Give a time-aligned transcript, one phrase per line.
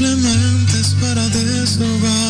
[0.00, 2.29] canto simplemente es para deshogar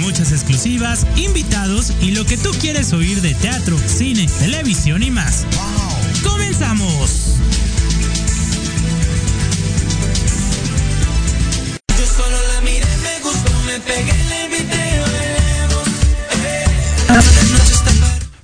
[0.00, 5.46] Muchas exclusivas, invitados y lo que tú quieres oír de teatro, cine, televisión y más.
[6.22, 7.36] ¡Comenzamos!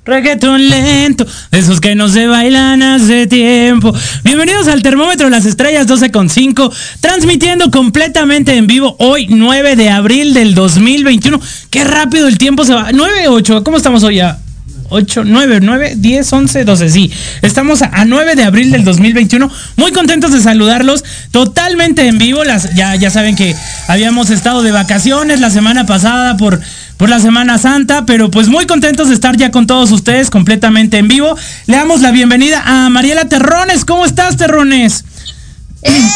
[0.07, 3.93] Reggaeton lento, esos que no se bailan hace tiempo.
[4.23, 10.55] Bienvenidos al Termómetro las Estrellas 12.5, transmitiendo completamente en vivo hoy 9 de abril del
[10.55, 11.41] 2021.
[11.71, 12.91] Qué rápido el tiempo se va.
[12.95, 14.39] 9, 8, ¿cómo estamos hoy ya?
[14.91, 17.11] 8, 9, 9, 10, 11, 12, sí.
[17.43, 19.51] Estamos a, a 9 de abril del 2021.
[19.75, 21.03] Muy contentos de saludarlos
[21.33, 22.43] totalmente en vivo.
[22.77, 23.57] Ya, ya saben que
[23.89, 26.61] habíamos estado de vacaciones la semana pasada por,
[26.97, 30.99] por la Semana Santa, pero pues muy contentos de estar ya con todos ustedes completamente
[30.99, 31.37] en vivo.
[31.67, 33.85] Le damos la bienvenida a Mariela Terrones.
[33.85, 35.05] ¿Cómo estás, Terrones?
[35.83, 36.11] ¡Eh!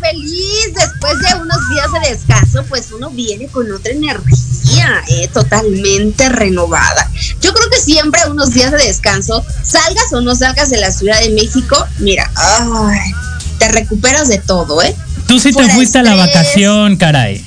[0.00, 6.28] Feliz después de unos días de descanso, pues uno viene con otra energía, eh, totalmente
[6.28, 7.08] renovada.
[7.40, 11.20] Yo creo que siempre unos días de descanso, salgas o no salgas de la Ciudad
[11.20, 13.12] de México, mira, ay,
[13.58, 14.94] te recuperas de todo, ¿eh?
[15.28, 17.46] Tú sí te fuiste a la vacación, caray.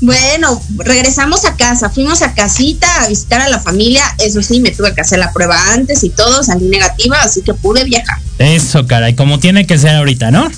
[0.00, 4.70] Bueno, regresamos a casa, fuimos a casita a visitar a la familia, eso sí, me
[4.70, 8.18] tuve que hacer la prueba antes y todo, salí negativa, así que pude viajar.
[8.38, 10.48] Eso, caray, como tiene que ser ahorita, ¿no?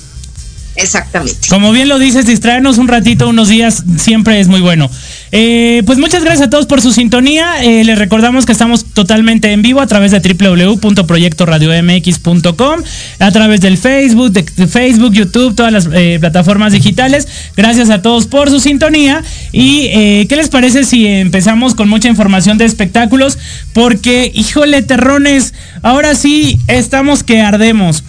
[0.75, 1.47] Exactamente.
[1.49, 4.89] Como bien lo dices, distraernos un ratito, unos días, siempre es muy bueno.
[5.33, 7.61] Eh, pues muchas gracias a todos por su sintonía.
[7.61, 12.83] Eh, les recordamos que estamos totalmente en vivo a través de www.proyectoradiomx.com,
[13.19, 17.27] a través del Facebook, de, Facebook, YouTube, todas las eh, plataformas digitales.
[17.57, 19.21] Gracias a todos por su sintonía.
[19.51, 19.89] Y
[20.27, 23.37] ¿qué les parece si empezamos con mucha información de espectáculos?
[23.73, 28.05] Porque, híjole, terrones, ahora sí estamos que ardemos.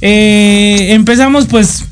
[0.00, 1.84] Empezamos pues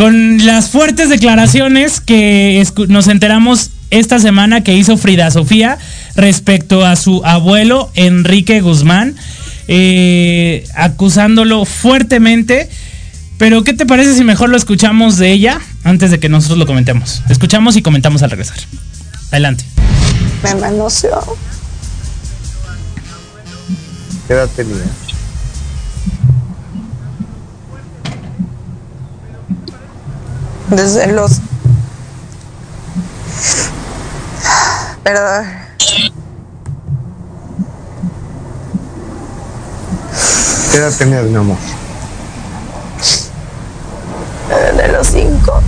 [0.00, 5.76] con las fuertes declaraciones que nos enteramos esta semana que hizo Frida Sofía
[6.14, 9.14] respecto a su abuelo Enrique Guzmán,
[9.68, 12.70] eh, acusándolo fuertemente.
[13.36, 16.66] Pero, ¿qué te parece si mejor lo escuchamos de ella antes de que nosotros lo
[16.66, 17.22] comentemos?
[17.28, 18.56] Escuchamos y comentamos al regresar.
[19.32, 19.66] Adelante.
[20.42, 21.36] Me manoseó.
[24.26, 24.76] ¿Qué edad tenía?
[30.70, 31.40] Desde los.
[35.02, 35.46] Perdón.
[40.70, 41.56] ¿Qué edad tenías, mi amor?
[44.76, 45.60] De los cinco.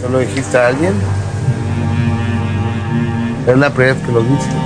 [0.00, 0.94] ¿Solo dijiste a alguien?
[3.46, 4.56] Es la primera vez que lo viste.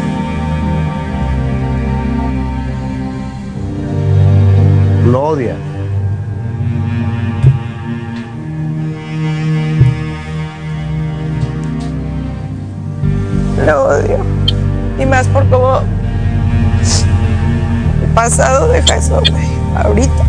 [5.05, 5.70] Lo odia.
[13.67, 14.19] Lo odio.
[14.99, 15.81] Y más por cómo
[18.03, 19.49] el pasado deja eso, güey.
[19.77, 20.25] Ahorita.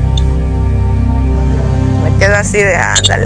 [2.04, 3.26] Me quedo así de ándale.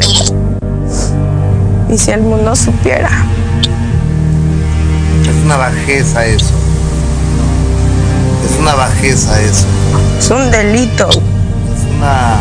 [1.89, 3.09] Y si el mundo supiera.
[5.21, 6.53] Es una bajeza eso.
[8.45, 9.65] Es una bajeza eso.
[10.19, 11.09] Es un delito.
[11.09, 12.37] Es una.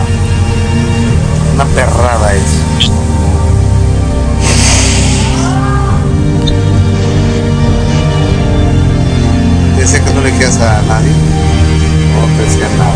[1.55, 2.64] Una perrada eso.
[10.25, 11.13] Le a nadie.
[12.15, 12.95] No te decía nada.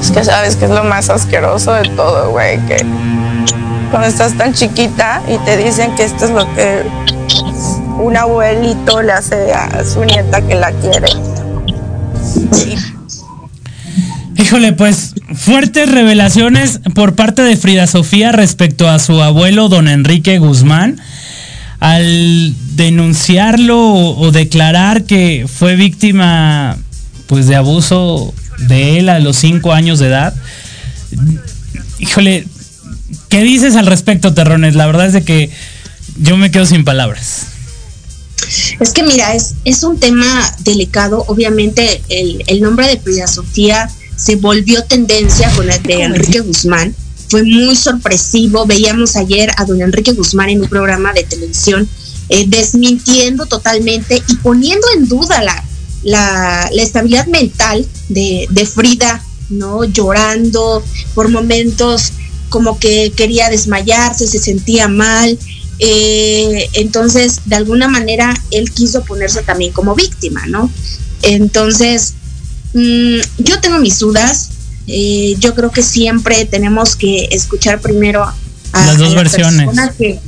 [0.00, 2.58] Es que sabes que es lo más asqueroso de todo, güey.
[2.66, 2.76] Que
[3.90, 6.84] cuando estás tan chiquita y te dicen que esto es lo que
[7.98, 11.08] un abuelito le hace a su nieta que la quiere.
[14.36, 20.38] Híjole, pues fuertes revelaciones por parte de Frida Sofía respecto a su abuelo don Enrique
[20.38, 21.00] Guzmán.
[21.80, 26.78] Al denunciarlo o, declarar que fue víctima
[27.26, 28.32] pues de abuso
[28.68, 30.34] de él a los cinco años de edad.
[31.98, 32.46] Híjole,
[33.28, 34.76] ¿qué dices al respecto, Terrones?
[34.76, 35.50] La verdad es de que
[36.16, 37.48] yo me quedo sin palabras.
[38.80, 40.26] Es que mira, es, es un tema
[40.60, 41.24] delicado.
[41.28, 46.94] Obviamente el, el nombre de Frida Sofía se volvió tendencia con el de Enrique Guzmán.
[47.28, 48.64] Fue muy sorpresivo.
[48.64, 51.86] Veíamos ayer a don Enrique Guzmán en un programa de televisión
[52.30, 55.64] eh, desmintiendo totalmente y poniendo en duda la,
[56.02, 59.84] la, la estabilidad mental de, de Frida, ¿no?
[59.84, 60.82] Llorando
[61.14, 62.12] por momentos
[62.48, 65.38] como que quería desmayarse, se sentía mal.
[65.78, 70.70] Eh, entonces, de alguna manera, él quiso ponerse también como víctima, ¿no?
[71.22, 72.14] Entonces,
[72.74, 74.50] mm, yo tengo mis dudas.
[74.86, 79.66] Eh, yo creo que siempre tenemos que escuchar primero a, Las dos a la versiones.
[79.66, 80.18] persona que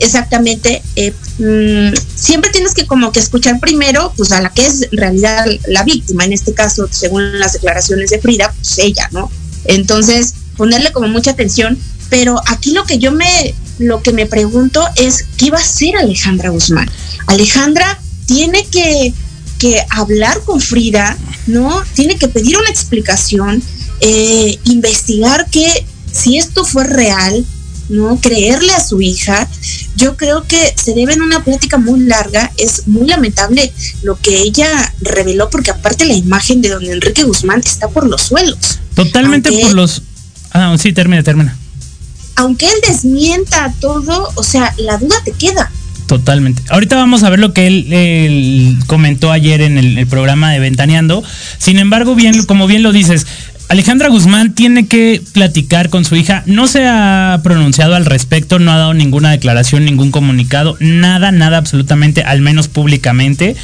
[0.00, 4.88] exactamente eh, mm, siempre tienes que como que escuchar primero pues a la que es
[4.90, 9.30] en realidad la víctima en este caso según las declaraciones de Frida pues ella no
[9.64, 14.84] entonces ponerle como mucha atención pero aquí lo que yo me lo que me pregunto
[14.96, 16.90] es qué va a hacer Alejandra Guzmán
[17.26, 19.12] Alejandra tiene que
[19.58, 23.62] que hablar con Frida no tiene que pedir una explicación
[24.00, 27.44] eh, investigar que si esto fue real
[27.90, 28.18] ¿no?
[28.20, 29.46] Creerle a su hija,
[29.96, 32.50] yo creo que se debe en una plática muy larga.
[32.56, 37.60] Es muy lamentable lo que ella reveló, porque aparte la imagen de don Enrique Guzmán
[37.64, 38.78] está por los suelos.
[38.94, 40.02] Totalmente Aunque- por los...
[40.52, 41.56] Ah, sí, termina, termina.
[42.36, 45.70] Aunque él desmienta todo, o sea, la duda te queda.
[46.06, 46.62] Totalmente.
[46.70, 50.58] Ahorita vamos a ver lo que él, él comentó ayer en el, el programa de
[50.58, 51.22] Ventaneando.
[51.58, 53.26] Sin embargo, bien, como bien lo dices,
[53.70, 56.42] Alejandra Guzmán tiene que platicar con su hija.
[56.44, 61.58] No se ha pronunciado al respecto, no ha dado ninguna declaración, ningún comunicado, nada, nada
[61.58, 63.54] absolutamente, al menos públicamente.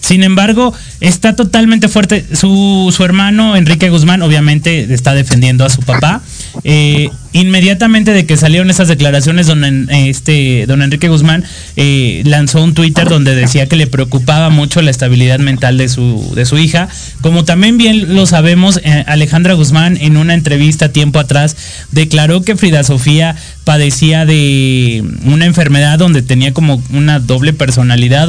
[0.00, 2.26] Sin embargo, está totalmente fuerte.
[2.34, 6.22] Su, su hermano, Enrique Guzmán, obviamente está defendiendo a su papá.
[6.64, 11.44] Eh, inmediatamente de que salieron esas declaraciones, don, En- este, don Enrique Guzmán
[11.76, 16.32] eh, lanzó un Twitter donde decía que le preocupaba mucho la estabilidad mental de su,
[16.34, 16.88] de su hija.
[17.20, 21.56] Como también bien lo sabemos, eh, Alejandra Guzmán en una entrevista tiempo atrás
[21.90, 28.28] declaró que Frida Sofía padecía de una enfermedad donde tenía como una doble personalidad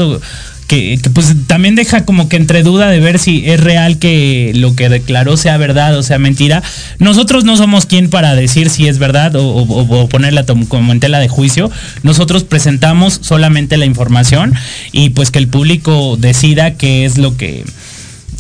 [0.63, 4.75] que, pues también deja como que entre duda de ver si es real que lo
[4.75, 6.63] que declaró sea verdad o sea mentira.
[7.00, 11.00] Nosotros no somos quien para decir si es verdad o, o- o ponerla como en
[11.00, 11.70] tela de juicio.
[12.03, 14.53] Nosotros presentamos solamente la información
[14.91, 17.63] y pues que el público decida qué es lo que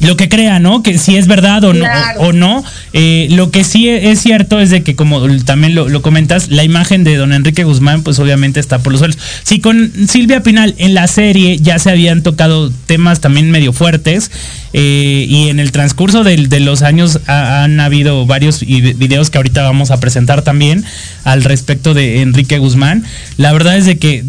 [0.01, 0.83] lo que crea, ¿no?
[0.83, 1.85] Que si es verdad o no.
[1.85, 2.19] Claro.
[2.21, 2.63] O, o no.
[2.93, 6.63] Eh, lo que sí es cierto es de que, como también lo, lo comentas, la
[6.63, 9.17] imagen de don Enrique Guzmán, pues obviamente está por los suelos.
[9.43, 14.29] Si con Silvia Pinal en la serie ya se habían tocado temas también medio fuertes,
[14.73, 19.37] eh, y en el transcurso del- de, los años ha- han habido varios videos que
[19.37, 20.83] ahorita vamos a presentar también
[21.23, 23.03] al respecto de Enrique Guzmán,
[23.37, 24.23] la verdad es de que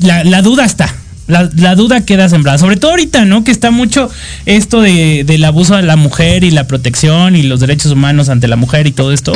[0.00, 0.94] la, la duda está.
[1.26, 3.44] La, la duda queda sembrada, sobre todo ahorita, ¿no?
[3.44, 4.10] Que está mucho
[4.44, 8.46] esto de, del abuso a la mujer y la protección y los derechos humanos ante
[8.46, 9.32] la mujer y todo esto.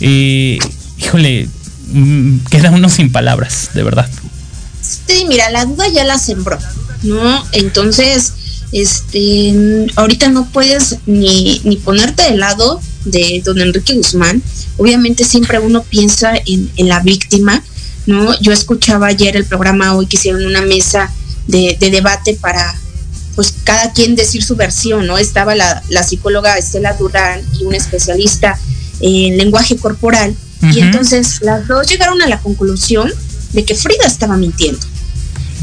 [0.00, 0.58] Eh,
[0.96, 1.48] híjole,
[1.92, 4.08] mm, queda uno sin palabras, de verdad.
[4.80, 6.58] Sí, mira, la duda ya la sembró,
[7.02, 7.44] ¿no?
[7.52, 8.32] Entonces,
[8.72, 14.42] este, ahorita no puedes ni, ni ponerte del lado de don Enrique Guzmán.
[14.76, 17.62] Obviamente siempre uno piensa en, en la víctima,
[18.06, 18.38] ¿no?
[18.40, 21.12] Yo escuchaba ayer el programa hoy que hicieron una mesa
[21.46, 22.74] de, de debate para
[23.34, 25.18] pues cada quien decir su versión, ¿no?
[25.18, 28.58] Estaba la, la psicóloga Estela Durán y un especialista
[29.00, 33.12] en lenguaje corporal y entonces las dos llegaron a la conclusión
[33.52, 34.80] de que Frida estaba mintiendo.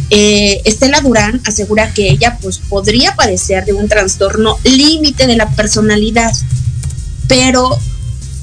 [0.10, 5.50] Eh, Estela Durán asegura que ella pues podría padecer de un trastorno límite de la
[5.50, 6.32] personalidad,
[7.28, 7.80] pero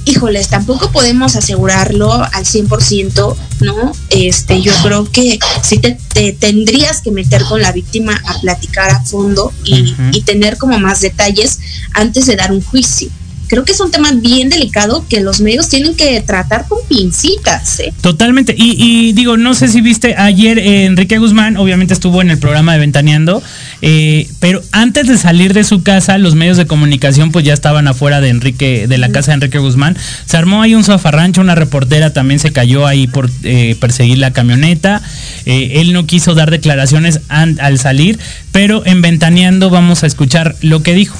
[0.04, 3.92] híjoles, tampoco podemos asegurarlo al 100%, ¿no?
[4.10, 8.90] Este, yo creo que sí te, te tendrías que meter con la víctima a platicar
[8.90, 11.58] a fondo y tener como más detalles
[11.92, 13.10] antes de dar un juicio.
[13.50, 17.80] Creo que es un tema bien delicado que los medios tienen que tratar con pincitas,
[17.80, 17.92] ¿eh?
[18.00, 18.54] Totalmente.
[18.56, 22.38] Y, y digo, no sé si viste ayer eh, Enrique Guzmán, obviamente estuvo en el
[22.38, 23.42] programa de Ventaneando,
[23.82, 27.88] eh, pero antes de salir de su casa, los medios de comunicación pues ya estaban
[27.88, 29.96] afuera de Enrique, de la casa de Enrique Guzmán.
[30.26, 34.30] Se armó ahí un zafarrancho, una reportera también se cayó ahí por eh, perseguir la
[34.32, 35.02] camioneta.
[35.44, 38.16] Eh, él no quiso dar declaraciones an- al salir,
[38.52, 41.18] pero en Ventaneando vamos a escuchar lo que dijo.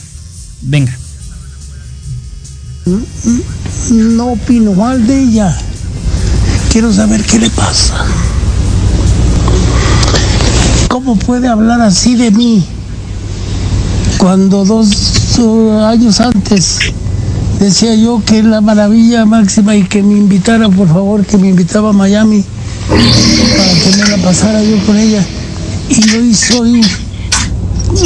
[0.62, 0.96] Venga.
[2.86, 5.56] No opino mal de ella.
[6.70, 8.04] Quiero saber qué le pasa.
[10.88, 12.64] ¿Cómo puede hablar así de mí?
[14.18, 14.88] Cuando dos
[15.84, 16.78] años antes
[17.58, 21.90] decía yo que la maravilla máxima y que me invitara, por favor, que me invitaba
[21.90, 22.44] a Miami
[22.88, 25.24] para que me la pasara yo con ella.
[25.88, 26.80] Y hoy soy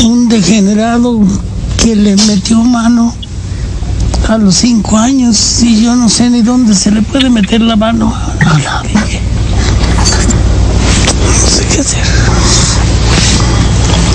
[0.05, 1.21] un degenerado
[1.83, 3.15] que le metió mano
[4.29, 7.77] a los cinco años y yo no sé ni dónde se le puede meter la
[7.77, 8.83] mano a.
[8.83, 9.01] No
[11.49, 12.03] sé qué hacer.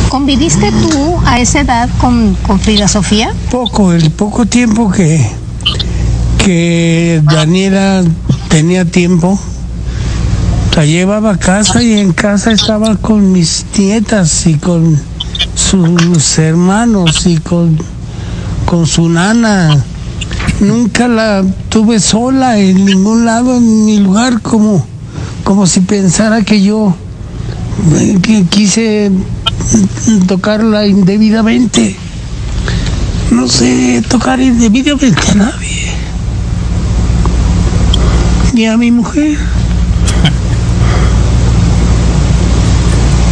[0.09, 3.31] ¿Conviviste tú a esa edad con, con Frida Sofía?
[3.51, 5.23] Poco, el poco tiempo que,
[6.43, 8.03] que Daniela
[8.49, 9.39] tenía tiempo,
[10.75, 14.99] la llevaba a casa y en casa estaba con mis nietas y con
[15.53, 17.77] sus hermanos y con,
[18.65, 19.83] con su nana.
[20.59, 24.85] Nunca la tuve sola en ningún lado, en mi lugar, como,
[25.43, 26.93] como si pensara que yo
[27.95, 29.11] eh, quise
[30.27, 31.95] tocarla indebidamente.
[33.31, 35.91] No sé tocar indebidamente a nadie.
[38.53, 39.37] Ni a mi mujer.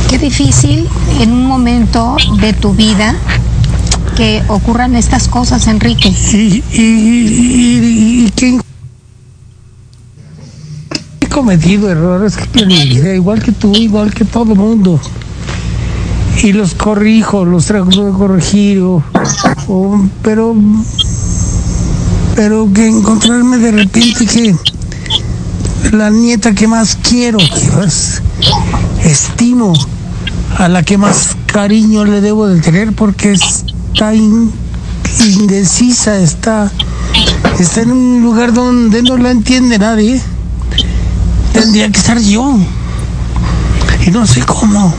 [0.10, 0.88] Qué difícil
[1.20, 3.16] en un momento de tu vida
[4.18, 6.10] que ocurran estas cosas, Enrique.
[6.34, 8.60] Y, y, y, que
[11.22, 12.82] he cometido errores en mi
[13.14, 15.00] igual que tú, igual que todo el mundo.
[16.42, 19.04] Y los corrijo, los trato de corregir, o-
[20.24, 20.56] pero,
[22.36, 24.56] pero que encontrarme de repente que
[25.92, 28.24] la nieta que más quiero, que más
[29.04, 29.74] estimo,
[30.58, 33.36] a la que más cariño le debo de tener porque
[33.98, 34.52] está in-
[35.26, 36.72] indecisa, está,
[37.60, 40.22] está en un lugar donde no la entiende nadie.
[41.52, 42.60] Tendría que estar yo.
[44.06, 44.94] Y no sé cómo.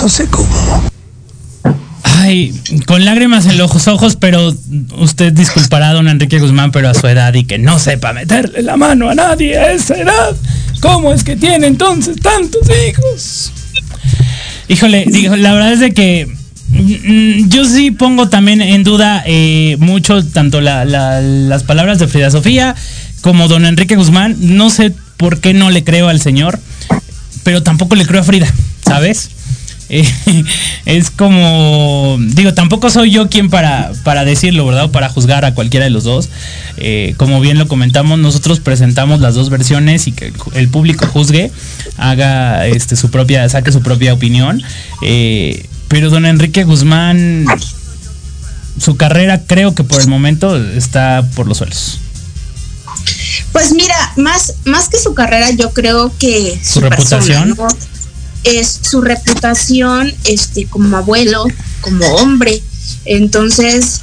[0.00, 0.84] No sé cómo.
[2.04, 2.54] Ay,
[2.86, 4.54] con lágrimas en los ojos, pero
[4.98, 8.62] usted disculpará a don Enrique Guzmán, pero a su edad y que no sepa meterle
[8.62, 10.36] la mano a nadie a esa edad.
[10.80, 13.50] ¿Cómo es que tiene entonces tantos hijos?
[14.68, 16.43] Híjole, la verdad es de que
[17.48, 22.30] yo sí pongo también en duda eh, mucho tanto la- la- las palabras de Frida
[22.30, 22.74] Sofía
[23.20, 24.36] como don Enrique Guzmán.
[24.40, 26.58] No sé por qué no le creo al señor,
[27.44, 28.52] pero tampoco le creo a Frida,
[28.86, 29.30] ¿sabes?
[29.90, 30.02] Eh,
[30.86, 34.84] es como, digo, tampoco soy yo quien para, para decirlo, ¿verdad?
[34.86, 36.30] O para juzgar a cualquiera de los dos.
[36.78, 41.06] Eh, como bien lo comentamos, nosotros presentamos las dos versiones y que el, el público
[41.06, 41.50] juzgue,
[41.98, 44.62] haga este, su propia, saque su propia opinión.
[45.02, 47.46] Eh, pero don Enrique Guzmán,
[48.78, 52.00] su carrera creo que por el momento está por los suelos.
[53.52, 57.54] Pues mira, más, más que su carrera, yo creo que ¿Su reputación?
[57.56, 57.68] ¿no?
[58.44, 61.44] es su reputación este, como abuelo,
[61.80, 62.62] como hombre.
[63.06, 64.02] Entonces,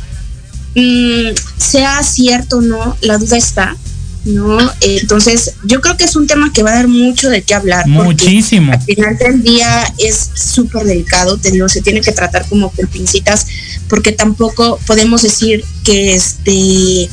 [0.76, 3.76] mm, sea cierto o no, la duda está,
[4.26, 4.60] ¿no?
[4.82, 7.88] Entonces, yo creo que es un tema que va a dar mucho de qué hablar.
[7.88, 8.74] Muchísimo.
[8.74, 12.88] Al final del día es súper delicado, te digo, se tiene que tratar como con
[12.88, 13.48] pincitas,
[13.88, 17.10] porque tampoco podemos decir que este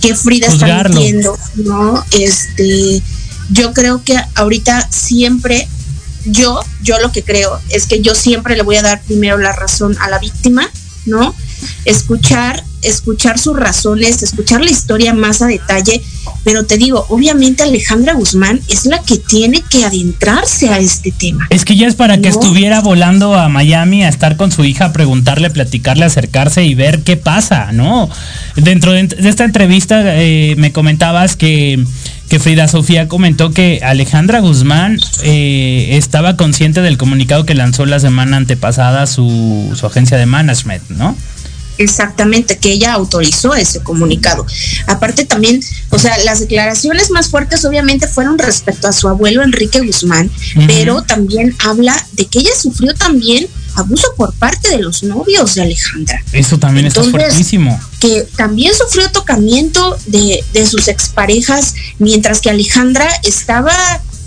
[0.00, 2.04] que Frida está mintiendo, ¿no?
[2.12, 3.02] Este,
[3.50, 5.68] yo creo que ahorita siempre
[6.24, 9.52] yo, yo lo que creo es que yo siempre le voy a dar primero la
[9.52, 10.68] razón a la víctima,
[11.06, 11.34] ¿no?
[11.84, 16.02] Escuchar, escuchar sus razones, escuchar la historia más a detalle,
[16.44, 21.46] pero te digo, obviamente Alejandra Guzmán es la que tiene que adentrarse a este tema.
[21.50, 24.86] Es que ya es para que estuviera volando a Miami a estar con su hija,
[24.86, 28.08] a preguntarle, platicarle, acercarse y ver qué pasa, ¿no?
[28.56, 31.84] Dentro de, de esta entrevista eh, me comentabas que,
[32.30, 37.98] que Frida Sofía comentó que Alejandra Guzmán eh, estaba consciente del comunicado que lanzó la
[37.98, 41.16] semana antepasada su, su agencia de management, ¿no?
[41.80, 44.46] Exactamente, que ella autorizó ese comunicado.
[44.86, 49.80] Aparte también, o sea, las declaraciones más fuertes obviamente fueron respecto a su abuelo Enrique
[49.80, 50.30] Guzmán,
[50.66, 55.62] pero también habla de que ella sufrió también abuso por parte de los novios de
[55.62, 56.22] Alejandra.
[56.32, 57.80] Eso también está Entonces, fuertísimo.
[57.98, 63.72] que también sufrió tocamiento de, de sus exparejas, mientras que Alejandra estaba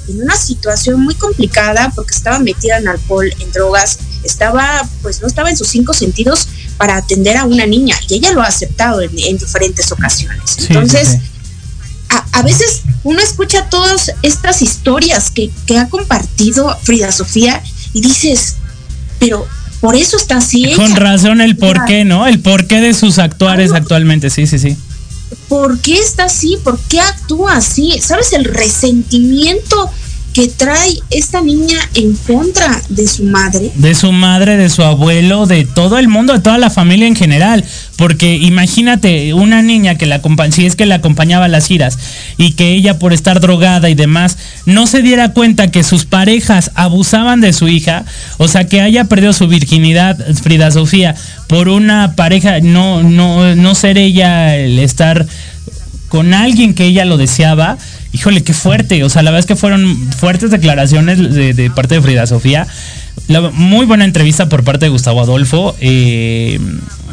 [0.08, 5.28] en una situación muy complicada porque estaba metida en alcohol, en drogas, estaba, pues no
[5.28, 9.02] estaba en sus cinco sentidos para atender a una niña y ella lo ha aceptado
[9.02, 10.58] en, en diferentes ocasiones.
[10.70, 11.22] Entonces, sí, sí.
[12.10, 18.02] A, a veces uno escucha todas estas historias que, que ha compartido Frida Sofía y
[18.02, 18.56] dices,
[19.20, 19.48] pero
[19.82, 20.74] por eso está así.
[20.76, 21.00] Con ella.
[21.00, 22.28] razón el porqué, ¿no?
[22.28, 24.78] El porqué de sus actuares actualmente, sí, sí, sí.
[25.48, 26.58] ¿por qué está así?
[26.64, 28.00] ¿Por qué actúa así?
[28.02, 29.90] ¿Sabes el resentimiento
[30.34, 33.72] que trae esta niña en contra de su madre?
[33.76, 37.16] de su madre, de su abuelo, de todo el mundo, de toda la familia en
[37.16, 37.64] general.
[37.98, 41.98] Porque imagínate una niña que la si es que la acompañaba a las giras
[42.38, 46.72] y que ella por estar drogada y demás no se diera cuenta que sus parejas
[46.76, 48.06] abusaban de su hija,
[48.38, 51.16] o sea que haya perdido su virginidad, Frida Sofía,
[51.48, 55.28] por una pareja, no, no, no ser ella el estar
[56.14, 57.78] con alguien que ella lo deseaba.
[58.14, 59.04] Híjole, qué fuerte.
[59.04, 62.68] O sea, la verdad es que fueron fuertes declaraciones de, de parte de Frida Sofía.
[63.28, 65.76] La- muy buena entrevista por parte de Gustavo Adolfo.
[65.82, 66.60] Eh,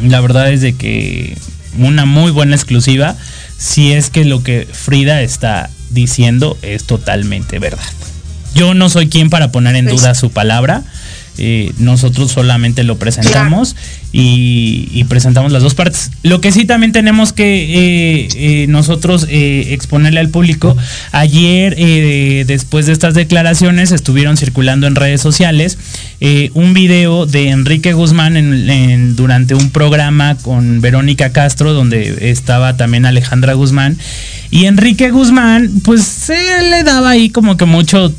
[0.02, 1.36] la verdad es de que
[1.78, 3.16] una muy buena exclusiva.
[3.58, 7.82] Si es que lo que Frida está diciendo es totalmente verdad.
[8.54, 10.82] Yo no soy quien para poner en Pues- duda su palabra.
[11.42, 13.74] Eh, nosotros solamente lo presentamos
[14.12, 16.10] y, presentamos las dos partes.
[16.22, 17.44] Lo que sí también tenemos que
[18.24, 20.76] eh, eh, nosotros exponerle al público,
[21.12, 21.74] ayer
[22.46, 25.78] después de estas declaraciones estuvieron circulando en redes sociales
[26.54, 33.06] un video de Enrique Guzmán en- durante un programa con Verónica Castro donde estaba también
[33.06, 33.96] Alejandra Guzmán
[34.50, 36.36] y Enrique Guzmán pues se
[36.70, 38.12] le daba ahí como que mucho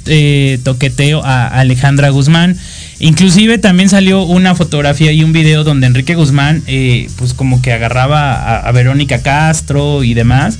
[0.63, 2.57] toqueteo a Alejandra Guzmán.
[3.01, 7.73] Inclusive también salió una fotografía y un video donde Enrique Guzmán eh, pues como que
[7.73, 10.59] agarraba a, Verónica Castro y demás.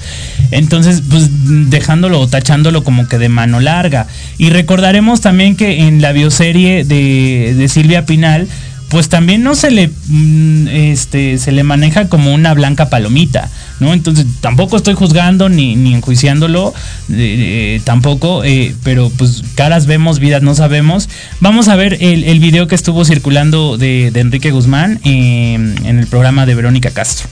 [0.50, 1.30] Entonces pues
[1.70, 4.08] dejándolo o tachándolo como que de mano larga.
[4.40, 8.48] Y recordaremos también que en la bioserie de, de Silvia Pinal
[8.92, 13.50] pues también no se le mm, este se le maneja como una blanca palomita,
[13.80, 13.94] ¿no?
[13.94, 16.74] Entonces tampoco estoy juzgando ni, ni enjuiciándolo,
[17.10, 21.08] eh, eh, tampoco, eh, pero pues caras vemos, vidas no sabemos.
[21.40, 26.00] Vamos a ver el, el video que estuvo circulando de, de Enrique Guzmán eh, en
[26.00, 27.28] el programa de Verónica Castro.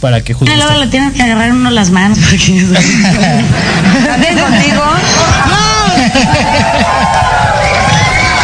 [0.00, 0.84] Para que juzgue Luego usted.
[0.84, 2.18] le tienen que agarrar uno las manos.
[2.18, 2.66] porque-
[4.04, 4.82] ¿También contigo?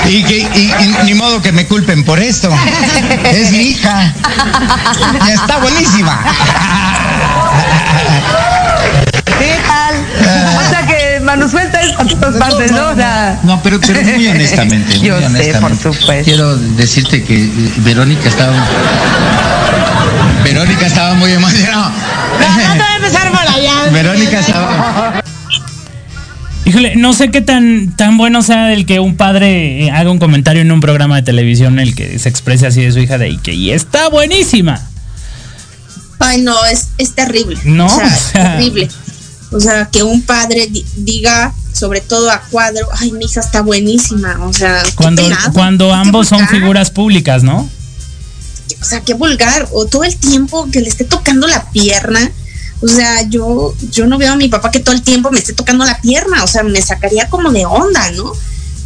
[0.08, 2.50] Y, que- y- y ni modo que me culpen por esto.
[3.30, 4.14] Es mi hija.
[5.26, 6.18] Ya está buenísima.
[9.38, 9.94] ¿Qué tal?
[10.64, 11.22] O sea que es
[12.20, 12.94] todas partes, ¿no?
[13.44, 14.96] No, pero, pero muy honestamente.
[14.98, 15.60] muy Yo sé, honestamente.
[15.60, 16.24] por supuesto.
[16.24, 18.54] Quiero decirte que eh, Verónica estaba.
[20.42, 21.92] Verónica estaba muy emocionada.
[22.40, 23.74] No, no te voy a empezar por allá.
[23.92, 25.22] Verónica estaba.
[26.68, 30.18] Híjole, no sé qué tan, tan bueno sea el que un padre eh, haga un
[30.18, 33.16] comentario en un programa de televisión en el que se exprese así de su hija
[33.16, 34.80] de y que y está buenísima.
[36.18, 37.58] Ay, no, es, es terrible.
[37.64, 38.88] No, o sea, es terrible.
[39.50, 43.62] O sea, que un padre di- diga, sobre todo a cuadro, ay, mi hija está
[43.62, 44.36] buenísima.
[44.44, 45.22] O sea, Cuando,
[45.54, 47.68] cuando ambos son figuras públicas, ¿no?
[48.80, 52.30] o sea, qué vulgar, o todo el tiempo que le esté tocando la pierna.
[52.80, 55.52] O sea, yo, yo no veo a mi papá que todo el tiempo me esté
[55.52, 58.32] tocando la pierna, o sea, me sacaría como de onda, ¿no?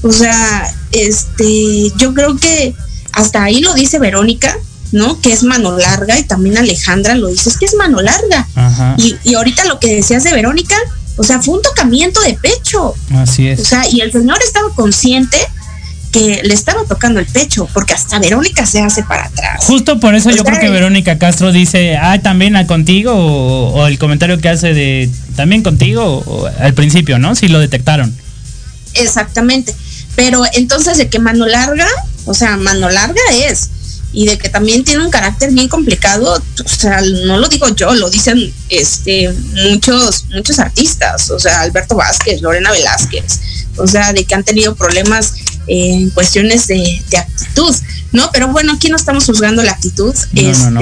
[0.03, 2.75] O sea, este, yo creo que
[3.13, 4.57] hasta ahí lo dice Verónica,
[4.93, 5.21] ¿no?
[5.21, 8.49] Que es mano larga, y también Alejandra lo dice, es que es mano larga.
[8.55, 8.95] Ajá.
[8.99, 10.77] Y, y ahorita lo que decías de Verónica,
[11.19, 12.95] o sea, fue un tocamiento de pecho.
[13.15, 13.69] Así O es.
[13.69, 15.39] sea, y el señor estaba consciente
[16.13, 19.65] que le estaba tocando el pecho, porque hasta Verónica se hace para atrás.
[19.65, 23.13] Justo por eso O yo sea, creo que Verónica Castro dice, ah, también a contigo,
[23.15, 27.35] o, o el comentario que hace de, también contigo, o al principio, ¿no?
[27.35, 28.15] Si lo detectaron.
[28.95, 29.75] Exactamente.
[30.15, 31.89] Pero entonces de que mano larga,
[32.27, 33.71] o sea, mano larga es.
[34.15, 37.95] Y de que también tiene un carácter bien complicado, o sea, no lo digo yo,
[37.95, 39.33] lo dicen este
[39.71, 43.41] muchos, muchos artistas, o sea, Alberto Vázquez, Lorena Velázquez,
[43.79, 45.33] o sea, de que han tenido problemas
[45.67, 47.75] en cuestiones de, de actitud,
[48.13, 48.31] ¿no?
[48.33, 50.81] Pero bueno, aquí no estamos juzgando la actitud, No, este, no, no.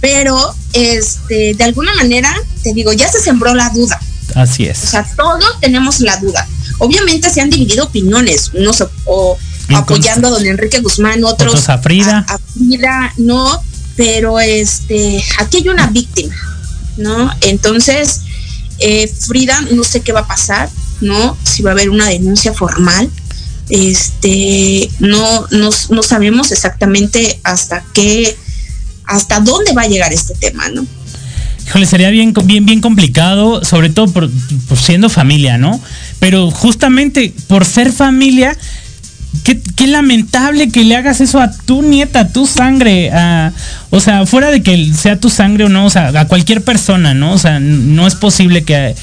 [0.00, 3.98] pero este, de alguna manera, te digo, ya se sembró la duda.
[4.34, 4.78] Así O es.
[4.78, 6.46] sea, todos tenemos la duda.
[6.78, 9.38] Obviamente se han dividido opiniones, unos o- o
[9.74, 12.24] apoyando a don Enrique Guzmán, otros, Otros a Frida.
[12.28, 13.62] a Frida, no,
[13.96, 16.34] pero este, aquí hay una víctima,
[16.96, 17.30] ¿no?
[17.40, 18.20] Entonces,
[18.78, 20.68] eh, Frida, no sé qué va a pasar,
[21.00, 21.36] ¿no?
[21.44, 23.10] Si va a haber una denuncia formal,
[23.70, 28.36] este, no, no, no sabemos exactamente hasta qué,
[29.04, 30.86] hasta dónde va a llegar este tema, ¿no?
[31.66, 34.30] Híjole, sería bien, bien, bien complicado, sobre todo por,
[34.80, 35.78] siendo familia, ¿no?
[36.18, 38.56] Pero justamente por ser familia,
[39.44, 43.52] qué, qué lamentable que le hagas eso a tu nieta, a tu sangre, a,
[43.90, 47.12] o sea, fuera de que sea tu sangre o no, o sea, a cualquier persona,
[47.12, 47.32] ¿no?
[47.32, 48.94] O sea, no es posible que,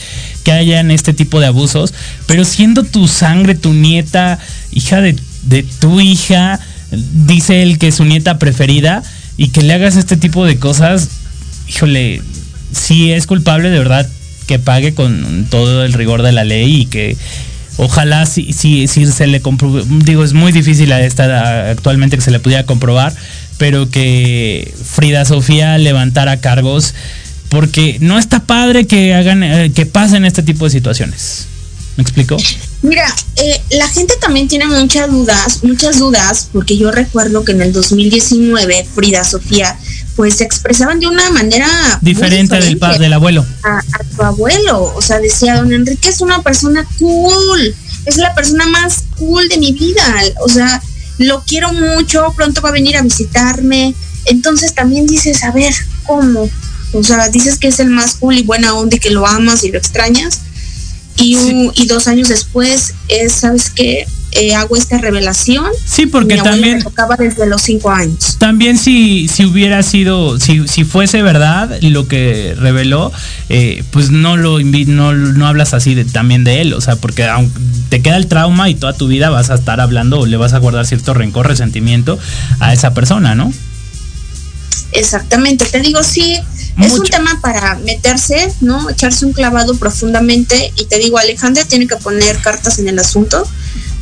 [0.45, 1.93] que hayan este tipo de abusos,
[2.27, 4.39] pero siendo tu sangre, tu nieta,
[4.71, 6.59] hija de, de tu hija,
[7.25, 9.03] dice él que es su nieta preferida,
[9.37, 11.09] y que le hagas este tipo de cosas,
[11.67, 12.21] híjole,
[12.71, 14.07] si es culpable de verdad
[14.47, 17.17] que pague con todo el rigor de la ley y que
[17.77, 19.41] ojalá si, si, si se le
[20.03, 23.13] digo, es muy difícil a esta actualmente que se le pudiera comprobar,
[23.57, 26.93] pero que Frida Sofía levantara cargos
[27.49, 31.47] porque no está padre que hagan eh, que pasen este tipo de situaciones.
[31.97, 32.35] ¿Me explico?
[32.81, 37.61] Mira, eh, la gente también tiene muchas dudas, muchas dudas, porque yo recuerdo que en
[37.61, 39.79] el 2019 Frida Sofía,
[40.17, 41.67] pues se expresaban de una manera
[42.01, 43.45] Diferente del, del abuelo.
[43.63, 44.93] a, a tu abuelo.
[44.93, 47.73] O sea, decía, don Enrique es una persona cool,
[48.05, 50.21] es la persona más cool de mi vida.
[50.45, 50.81] O sea,
[51.17, 53.95] lo quiero mucho, pronto va a venir a visitarme.
[54.25, 56.49] Entonces también dices, a ver, ¿cómo?
[56.93, 59.63] O sea, dices que es el más cool y buena onda y que lo amas
[59.63, 60.41] y lo extrañas.
[61.17, 64.05] Y, un- y dos años después, es, ¿sabes qué?
[64.31, 65.63] Eh, hago esta revelación.
[65.85, 68.35] Sí, porque Mi también- me tocaba desde los cinco años.
[68.37, 73.13] También si, si hubiera sido, si, si fuese verdad lo que reveló,
[73.47, 77.23] eh, pues no lo no, no hablas así de, también de él, o sea, porque
[77.23, 80.35] aunque te queda el trauma y toda tu vida vas a estar hablando o le
[80.35, 82.19] vas a guardar cierto rencor, resentimiento
[82.59, 83.53] a esa persona, ¿no?
[84.95, 86.37] Exactamente, te digo, sí,
[86.81, 88.89] es un tema para meterse, ¿no?
[88.89, 93.47] Echarse un clavado profundamente y te digo, Alejandra tiene que poner cartas en el asunto,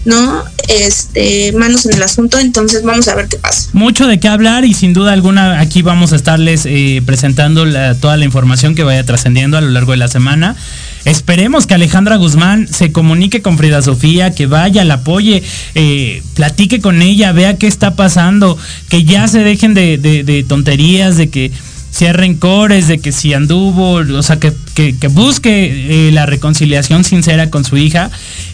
[0.06, 0.44] ¿no?
[0.68, 3.70] Este, manos en el asunto, entonces vamos a ver qué pasa.
[3.74, 7.96] Mucho de qué hablar y sin duda alguna aquí vamos a estarles eh, presentando la-
[7.96, 10.56] toda la información que vaya trascendiendo a lo largo de la semana.
[11.06, 15.44] Esperemos que Alejandra Guzmán se comunique con Frida Sofía, que vaya, la apoye,
[15.76, 21.30] eh, platique con ella, vea qué está pasando, que ya se dejen de, tonterías, de
[21.30, 21.52] que
[21.94, 26.26] si hay rencores, de que si anduvo, o sea, que, que- que busque eh, la
[26.26, 28.10] reconciliación sincera con su hija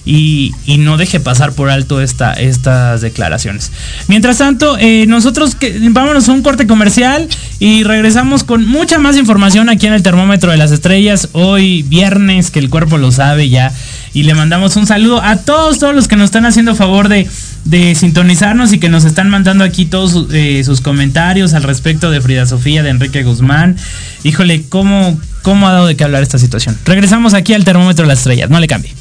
[0.06, 3.72] y, y no deje pasar por alto esta, estas declaraciones.
[4.10, 9.16] Mientras tanto, eh, nosotros que, vámonos a un corte comercial y regresamos con mucha más
[9.16, 11.30] información aquí en el termómetro de las estrellas.
[11.32, 13.72] Hoy viernes, que el cuerpo lo sabe ya.
[14.14, 17.26] Y le mandamos un saludo a todos, todos los que nos están haciendo favor de,
[17.66, 22.10] de sintonizarnos y que nos están mandando aquí todos sus- eh, sus comentarios al respecto
[22.12, 23.76] de Frida Sofía, de Enrique Guzmán.
[24.24, 26.78] Híjole, ¿cómo, ¿cómo ha dado de qué hablar esta situación?
[26.86, 28.94] Regresamos aquí al termómetro de las estrellas, no le cambie.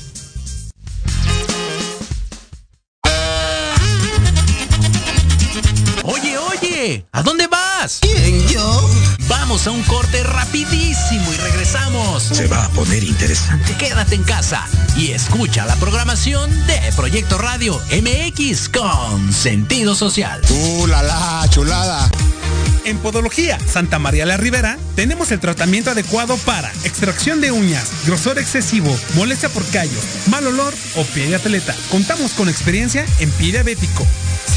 [6.04, 7.98] Oye, oye, ¿a dónde vas?
[8.00, 8.90] ¿Quién, yo?
[9.28, 12.22] Vamos a un corte rapidísimo y regresamos.
[12.22, 13.76] Se va poner interesante.
[13.76, 14.64] Quédate en casa
[14.96, 20.40] y escucha la programación de Proyecto Radio MX con sentido social.
[20.48, 22.08] ¡Uh, la, la, chulada!
[22.84, 28.38] En Podología Santa María la Ribera tenemos el tratamiento adecuado para extracción de uñas, grosor
[28.38, 31.74] excesivo, molestia por callos, mal olor o pie de atleta.
[31.90, 34.06] Contamos con experiencia en pie diabético.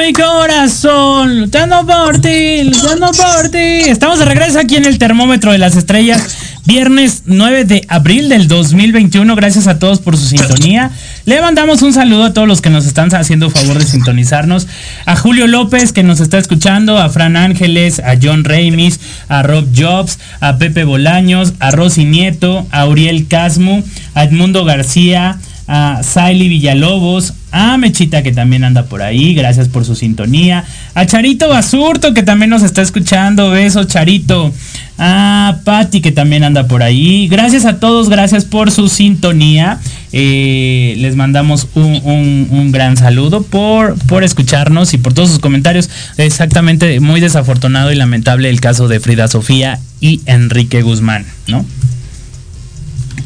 [0.00, 3.10] Mi corazón, luchando por ti, luchando.
[3.52, 6.38] Estamos de regreso aquí en el termómetro de las estrellas.
[6.64, 9.36] Viernes 9 de abril del 2021.
[9.36, 10.90] Gracias a todos por su sintonía.
[11.26, 14.68] Le mandamos un saludo a todos los que nos están haciendo favor de sintonizarnos.
[15.04, 19.66] A Julio López que nos está escuchando, a Fran Ángeles, a John Reimis, a Rob
[19.76, 23.84] Jobs, a Pepe Bolaños, a Rosy Nieto, a Uriel Casmu,
[24.14, 25.38] a Edmundo García,
[25.72, 31.06] a Saily Villalobos, a Mechita que también anda por ahí, gracias por su sintonía, a
[31.06, 34.52] Charito Basurto que también nos está escuchando, besos Charito,
[34.98, 39.78] a Patti que también anda por ahí, gracias a todos, gracias por su sintonía,
[40.12, 45.38] Eh, les mandamos un, un- un gran saludo por, por escucharnos y por todos sus
[45.38, 51.64] comentarios, exactamente muy desafortunado y lamentable el caso de Frida Sofía y Enrique Guzmán, ¿no?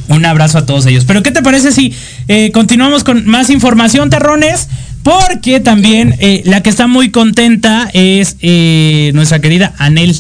[0.09, 1.07] Un abrazo a todos ellos.
[1.07, 1.95] Pero ¿qué te parece si
[2.29, 4.69] eh, continuamos con más información, terrones?
[5.03, 10.19] Porque también eh, la que está muy contenta es eh, nuestra querida Anel.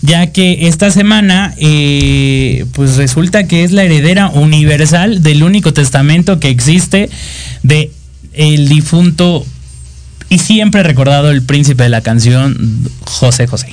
[0.00, 6.50] Ya que esta semana, pues resulta que es la heredera universal del único testamento que
[6.50, 7.10] existe
[7.64, 7.90] de
[8.32, 9.44] el difunto
[10.28, 13.68] y siempre recordado el príncipe de la canción, José José.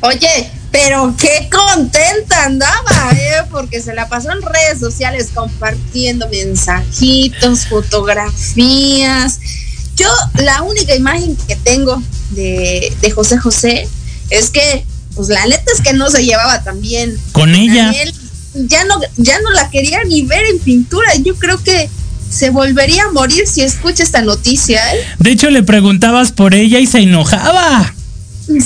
[0.00, 3.44] Oye, pero qué contenta andaba, ¿eh?
[3.50, 9.40] Porque se la pasó en redes sociales compartiendo mensajitos, fotografías.
[9.96, 13.88] Yo, la única imagen que tengo de, de José José
[14.30, 17.18] es que, pues la neta es que no se llevaba tan bien.
[17.32, 17.92] Con ella.
[18.54, 21.14] Ya no, ya no la quería ni ver en pintura.
[21.16, 21.88] Yo creo que
[22.30, 25.00] se volvería a morir si escucha esta noticia, ¿eh?
[25.18, 27.94] De hecho, le preguntabas por ella y se enojaba.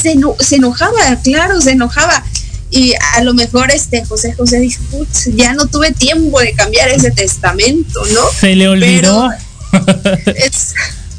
[0.01, 2.25] Se, eno- se enojaba, claro, se enojaba.
[2.71, 6.89] Y a lo mejor este José José dijo, "Putz, ya no tuve tiempo de cambiar
[6.89, 8.21] ese testamento, ¿no?
[8.41, 9.29] Se le olvidó.
[10.37, 10.75] Es-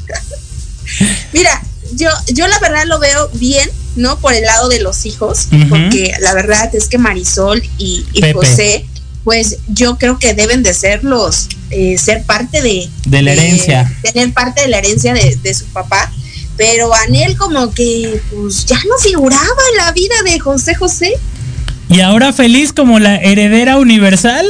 [1.32, 1.62] Mira,
[1.94, 4.18] yo, yo la verdad lo veo bien, ¿no?
[4.18, 8.04] Por el lado de los hijos, porque la verdad es que Marisol y.
[8.32, 8.86] José,
[9.24, 13.90] pues yo creo que deben de ser los, eh, ser parte de, De la herencia.
[14.02, 16.12] tener parte de la herencia de, de su papá.
[16.56, 21.12] Pero Anel como que pues ya no figuraba en la vida de José José.
[21.88, 24.46] Y ahora feliz como la heredera universal.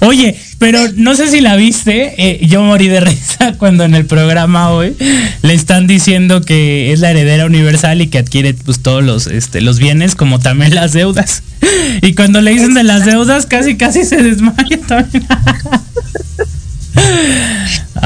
[0.00, 4.04] Oye, pero no sé si la viste, eh, yo morí de risa cuando en el
[4.04, 4.94] programa hoy
[5.42, 9.60] le están diciendo que es la heredera universal y que adquiere pues todos los, este,
[9.60, 11.42] los bienes como también las deudas.
[12.02, 15.26] Y cuando le dicen de las deudas casi casi se desmaya también.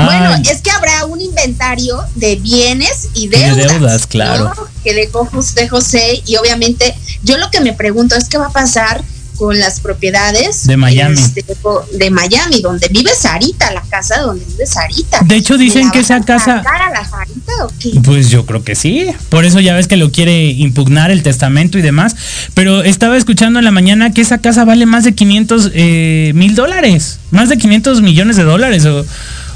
[0.04, 3.72] Bueno, es que habrá un inventario de bienes y de deudas.
[3.72, 4.44] deudas, claro.
[4.56, 4.68] ¿no?
[4.84, 8.52] Que dejó José José y obviamente yo lo que me pregunto es qué va a
[8.52, 9.02] pasar
[9.36, 11.20] con las propiedades De Miami.
[11.20, 11.44] este,
[11.92, 15.20] de Miami, donde vive Sarita, la casa donde vive Sarita.
[15.26, 18.00] De hecho, dicen ¿La que esa casa- a la Sarita o qué?
[18.02, 19.06] Pues yo creo que sí.
[19.28, 22.16] Por eso ya ves que lo quiere impugnar el testamento y demás.
[22.54, 26.54] Pero estaba escuchando en la mañana que esa casa vale más de 500 eh, mil
[26.54, 27.18] dólares.
[27.30, 29.04] Más de 500 millones de dólares o,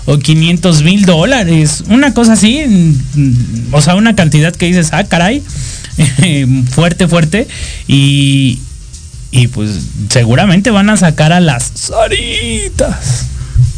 [0.07, 1.85] o 500 mil dólares.
[1.89, 2.65] Una cosa así.
[2.67, 5.43] mm, O sea, una cantidad que dices, ah, caray.
[6.71, 7.47] fuerte, fuerte.
[7.87, 8.61] Y,
[9.31, 9.71] y pues
[10.09, 13.27] seguramente van a sacar a las Saritas.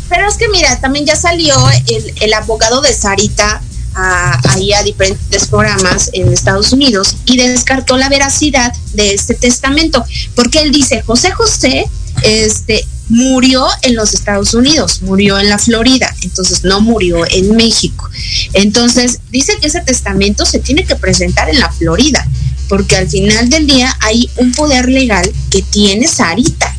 [0.09, 3.63] Pero es que mira, también ya salió el, el abogado de Sarita
[3.95, 10.05] ahí a diferentes programas en Estados Unidos y descartó la veracidad de este testamento,
[10.35, 11.85] porque él dice, José José
[12.23, 18.09] este, murió en los Estados Unidos, murió en la Florida, entonces no murió en México.
[18.53, 22.27] Entonces dice que ese testamento se tiene que presentar en la Florida,
[22.69, 26.75] porque al final del día hay un poder legal que tiene Sarita.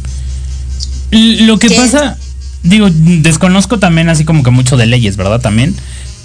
[1.12, 1.76] Lo que ¿Qué?
[1.76, 2.18] pasa,
[2.64, 5.42] digo, desconozco también así como que mucho de leyes, ¿verdad?
[5.42, 5.76] También.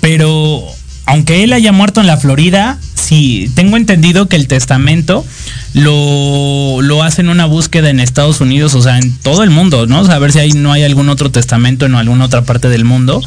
[0.00, 0.64] Pero
[1.08, 5.24] aunque él haya muerto en la Florida, sí, tengo entendido que el testamento
[5.72, 10.02] lo, lo hacen una búsqueda en Estados Unidos, o sea, en todo el mundo, ¿no?
[10.02, 12.84] O a ver si hay, no hay algún otro testamento en alguna otra parte del
[12.84, 13.22] mundo.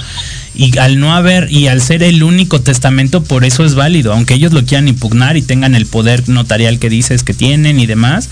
[0.53, 4.13] Y al no haber, y al ser el único testamento, por eso es válido.
[4.13, 7.87] Aunque ellos lo quieran impugnar y tengan el poder notarial que dices que tienen y
[7.87, 8.29] demás,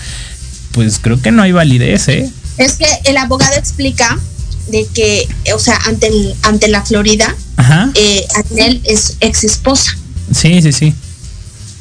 [0.70, 2.30] pues creo que no hay validez, ¿eh?
[2.56, 4.16] Es que el abogado explica
[4.70, 7.90] de que, o sea, ante, el- ante la Florida, Ajá.
[7.94, 9.96] eh, Anel es ex esposa.
[10.34, 10.94] Sí, sí, sí.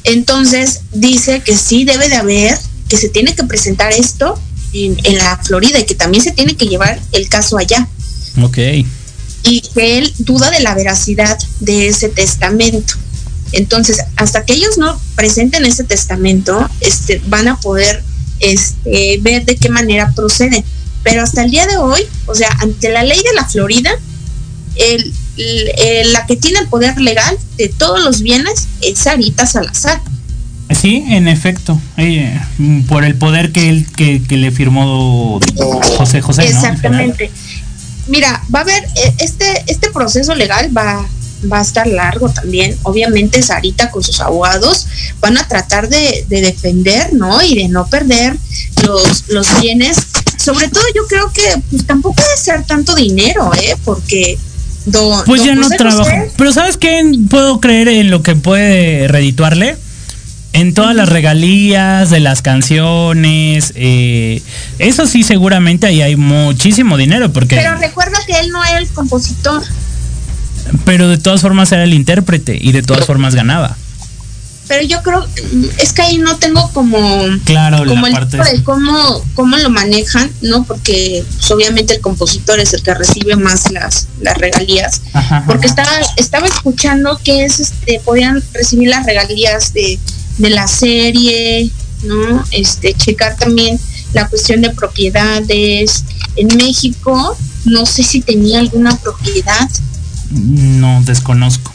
[0.04, 4.39] Entonces dice que sí debe de haber, que se tiene que presentar esto
[4.73, 7.88] en, en la Florida y que también se tiene que llevar el caso allá.
[8.41, 8.58] Ok.
[9.43, 12.93] Y que él duda de la veracidad de ese testamento.
[13.52, 18.04] Entonces, hasta que ellos no presenten ese testamento, este, van a poder
[18.39, 20.63] este, ver de qué manera proceden.
[21.10, 23.91] Pero hasta el día de hoy, o sea, ante la ley de la Florida,
[24.76, 25.13] el-
[26.13, 30.02] la que tiene el poder legal de todos los bienes es Sarita Salazar.
[30.80, 31.80] Sí, en efecto.
[31.98, 32.39] eh,
[32.88, 35.39] por el poder que él que, que le firmó
[35.98, 36.45] José José.
[36.45, 37.32] Exactamente.
[38.08, 41.06] Mira, va a haber eh, este este proceso legal va
[41.52, 42.78] va a estar largo también.
[42.84, 44.86] Obviamente Sarita con sus abogados
[45.22, 47.41] van a tratar de, de defender, ¿no?
[47.41, 48.36] Y de no perder
[48.86, 49.98] los los bienes.
[50.54, 53.76] Sobre todo yo creo que pues tampoco debe ser tanto dinero, ¿eh?
[53.86, 54.38] Porque
[54.86, 56.04] don, Pues don ya no trabajo.
[56.04, 59.78] José- Pero ¿sabes qué puedo creer en lo que puede redituarle?
[60.52, 63.72] En todas las regalías de las canciones.
[63.76, 64.42] eh,
[64.80, 67.32] eso sí, seguramente ahí hay muchísimo dinero.
[67.32, 69.62] Porque, Pero recuerda que él no era el compositor.
[70.86, 73.78] pero de todas formas era el intérprete y de todas formas ganaba.
[74.69, 75.25] Pero yo creo,
[75.79, 76.99] es que ahí no tengo como,
[77.43, 80.63] Claro, la el parte- de cómo, cómo lo manejan, ¿no?
[80.63, 85.01] Porque pues, obviamente el compositor es el que recibe más las, las regalías.
[85.13, 85.82] Ajá, Porque ajá.
[85.82, 89.99] estaba, estaba escuchando que es este, podían recibir las regalías de,
[90.38, 91.71] de la serie,
[92.03, 92.45] ¿no?
[92.51, 93.79] Este, checar también
[94.13, 96.03] la cuestión de propiedades.
[96.36, 99.67] En México, no sé si tenía alguna propiedad.
[100.29, 101.73] No, desconozco.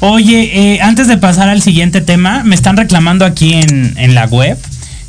[0.00, 4.26] Oye, eh, antes de pasar al siguiente tema, me están reclamando aquí en, en la
[4.26, 4.56] web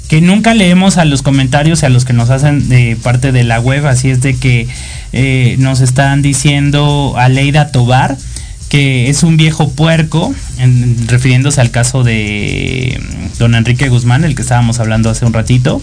[0.08, 2.68] que nunca leemos a los comentarios y a los que nos hacen
[3.04, 4.68] parte de la web, así es de que
[5.14, 8.18] eh, nos están diciendo Aleida Tobar
[8.70, 14.36] que es un viejo puerco, en- refiriéndose al caso de mm, don Enrique Guzmán, el
[14.36, 15.82] que estábamos hablando hace un ratito,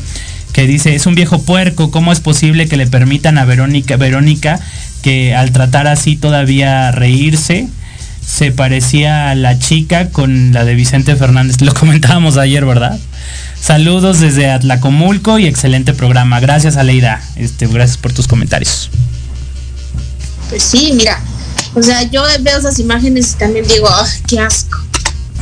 [0.53, 4.61] que dice, es un viejo puerco, ¿cómo es posible que le permitan a Verónica, Verónica
[5.03, 7.69] que al tratar así todavía reírse,
[8.27, 11.61] se parecía a la chica con la de Vicente Fernández?
[11.61, 12.99] Lo comentábamos ayer, ¿verdad?
[13.61, 16.41] Saludos desde Atlacomulco y excelente programa.
[16.41, 17.21] Gracias, Aleida.
[17.37, 18.91] Este, gracias por tus comentarios.
[20.51, 21.21] Pues sí, mira,
[21.74, 24.79] o sea, yo veo esas imágenes y también digo, "Ah, qué asco.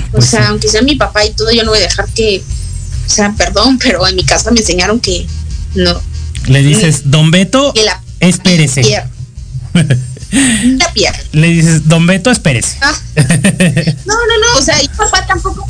[0.09, 0.47] O Pues sea, sí.
[0.49, 2.43] aunque sea mi papá y todo, yo no voy a dejar que,
[3.07, 5.27] o sea, perdón, pero en mi casa me enseñaron que
[5.75, 6.01] no.
[6.47, 7.75] Le dices, Don Beto,
[8.21, 8.83] espérese.
[10.79, 11.19] La pierna.
[11.33, 12.77] Le dices, Don Beto, espérese.
[12.81, 12.95] Ah.
[14.07, 15.67] No, no, no, o sea, y papá tampoco.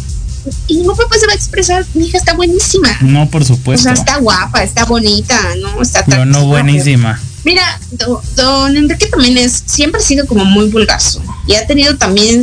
[0.67, 2.89] Y mi papá se va a expresar, mi hija está buenísima.
[3.01, 3.85] No, por O supuesto.
[3.85, 5.81] sea, está guapa, está bonita, ¿no?
[5.81, 7.19] Está Pero no buenísima.
[7.45, 7.63] Mira,
[7.93, 12.43] do- don Enrique también es, siempre ha sido como muy vulgazo y ha tenido también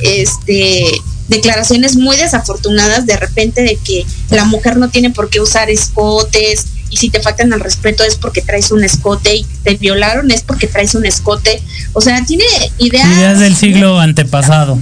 [0.00, 0.84] este
[1.28, 6.66] declaraciones muy desafortunadas de repente de que la mujer no tiene por qué usar escotes
[6.90, 10.42] y si te faltan al respeto es porque traes un escote y te violaron es
[10.42, 11.62] porque traes un escote.
[11.92, 12.44] O sea, tiene
[12.78, 13.06] ideas.
[13.06, 14.80] Ideas del siglo antepasado.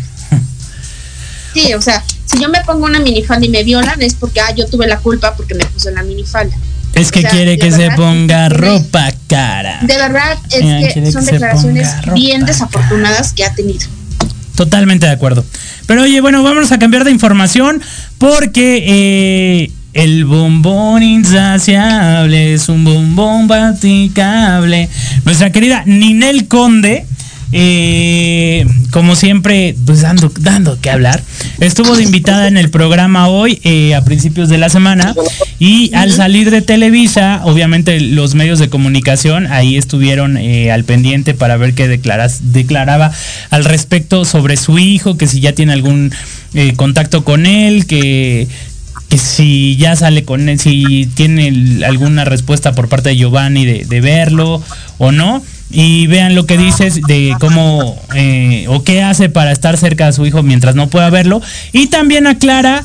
[1.55, 4.55] Sí, o sea, si yo me pongo una minifalda y me violan es porque ah,
[4.55, 6.55] yo tuve la culpa porque me puse la minifalda.
[6.93, 9.81] Es que O sea, quiere que se ponga ropa cara.
[9.83, 13.87] De verdad es que son que declaraciones bien desafortunadas que ha tenido.
[14.55, 15.45] Totalmente de acuerdo.
[15.87, 17.83] Pero oye, bueno, vamos a cambiar de información
[18.19, 24.91] porque eh, el bombón insaciable es un bombón platicable.
[25.25, 27.07] Nuestra querida Ninel Conde
[27.53, 31.23] eh, como siempre, pues dando, dando que hablar.
[31.61, 35.15] Estuvo de invitada en el programa hoy, eh, a principios de la semana,
[35.59, 41.35] y al salir de Televisa, obviamente los medios de comunicación ahí estuvieron eh, al pendiente
[41.35, 43.13] para ver qué declaras, declaraba
[43.51, 46.13] al respecto sobre su hijo, que si ya tiene algún
[46.77, 48.49] contacto con él, que
[49.19, 54.63] si ya sale con él, si tiene alguna respuesta por parte de Giovanni de, verlo
[54.99, 55.43] o no.
[55.69, 60.13] Y vean lo que dices de cómo eh, o qué hace para estar cerca de
[60.13, 61.43] su hijo mientras no pueda verlo.
[61.73, 62.85] Y también aclara,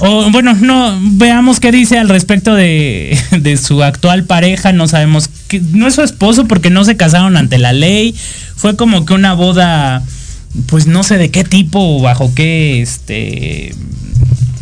[0.00, 4.72] o bueno, no, veamos qué dice al respecto de, de su actual pareja.
[4.72, 5.30] No sabemos,
[5.72, 8.14] no es su esposo porque no se casaron ante la ley.
[8.54, 10.02] Fue como que una boda,
[10.66, 13.74] pues no sé de qué tipo o bajo qué, este,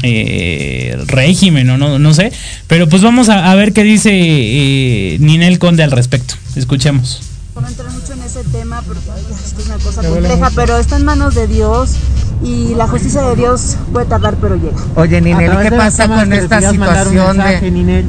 [0.02, 2.32] eh, régimen o no, no sé.
[2.66, 6.34] Pero pues vamos a, a ver qué dice eh, Ninel Conde al respecto.
[6.56, 7.22] Escuchemos.
[7.60, 11.04] No entrar mucho en ese tema porque ay, es una cosa compleja, pero está en
[11.04, 11.94] manos de Dios
[12.44, 14.76] y la justicia de Dios puede tardar, pero llega.
[14.94, 18.04] Oye, Ninel, ¿y qué pasa con esta situación de...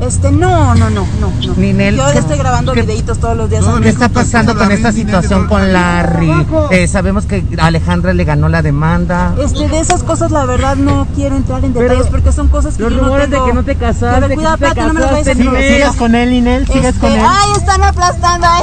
[0.00, 1.32] Este, no, no, no, no.
[1.46, 1.54] no.
[1.56, 3.64] Ninel, Yo ¿qué- estoy grabando qué- videitos todos los días.
[3.82, 6.30] ¿Qué está pasando con esta situación con Larry?
[6.70, 9.34] Eh, sabemos que Alejandra le ganó la demanda.
[9.40, 12.84] Este, de esas cosas la verdad no quiero entrar en detalles porque son cosas que
[12.84, 13.44] los yo no tengo.
[13.46, 15.34] que no te casaste, A ver, que cuidado, espérate, no me lo vayas a.
[15.34, 16.66] ¿Sigues con él, Ninel?
[16.66, 17.20] ¿Sigues Este, con él?
[17.26, 18.58] Ay, están aplastando a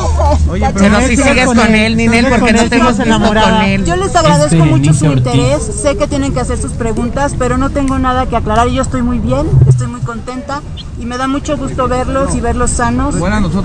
[0.50, 3.84] Oye, pero si sigues con él, Ninel, porque no te hemos visto con él.
[3.86, 5.18] Yo les agradezco Este, mucho su Ortiz.
[5.34, 5.64] interés.
[5.82, 8.70] Sé que tienen que hacer sus preguntas, pero no tengo nada que aclarar.
[8.70, 10.62] Yo estoy muy bien, estoy muy contenta
[11.00, 13.16] y me da mucho gusto verlos y verlos sanos.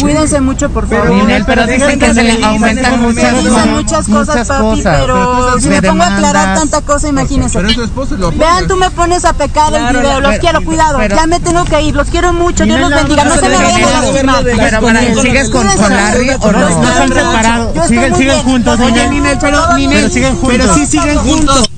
[0.00, 1.10] Cuídense mucho, por favor.
[1.10, 5.00] Ninel, pero dicen que se le aumentan muchas, Se dicen muchas cosas, muchas papi, cosas.
[5.00, 7.58] pero si me pongo a aclarar tanta cosa, imagínense.
[7.58, 10.20] Pero es Vean, tú me pones a pecar el video.
[10.20, 10.98] Los quiero, cuidado.
[10.98, 11.94] pero- ya me tengo que ir.
[11.94, 12.64] Los quiero mucho.
[12.64, 13.24] Dios los bendiga.
[13.24, 14.44] No se me vayan a lastimar.
[14.44, 16.70] Pero, para, ¿sigues con, Larry o no?
[16.70, 17.72] No se han separado.
[17.86, 18.80] Siguen, siguen juntos.
[18.80, 20.38] Oye, Ninel, pero, los quiero.
[20.46, 21.69] pero sí siguen juntos.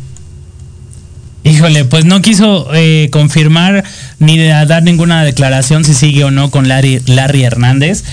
[1.53, 3.85] Híjole, pues no quiso eh, confirmar
[4.19, 8.05] ni dar ninguna declaración si sigue o no con Larry, Larry Hernández.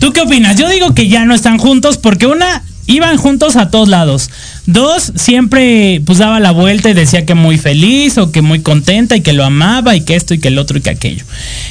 [0.00, 0.56] ¿Tú qué opinas?
[0.56, 4.30] Yo digo que ya no están juntos porque una, iban juntos a todos lados.
[4.66, 9.14] Dos, siempre pues daba la vuelta y decía que muy feliz o que muy contenta
[9.16, 11.24] y que lo amaba y que esto y que el otro y que aquello.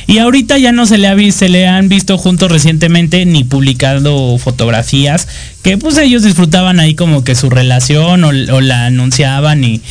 [0.07, 4.37] Y ahorita ya no se le, ha se le han visto juntos recientemente ni publicado
[4.37, 5.27] fotografías
[5.61, 9.81] que pues ellos disfrutaban ahí como que su relación o, o la anunciaban y,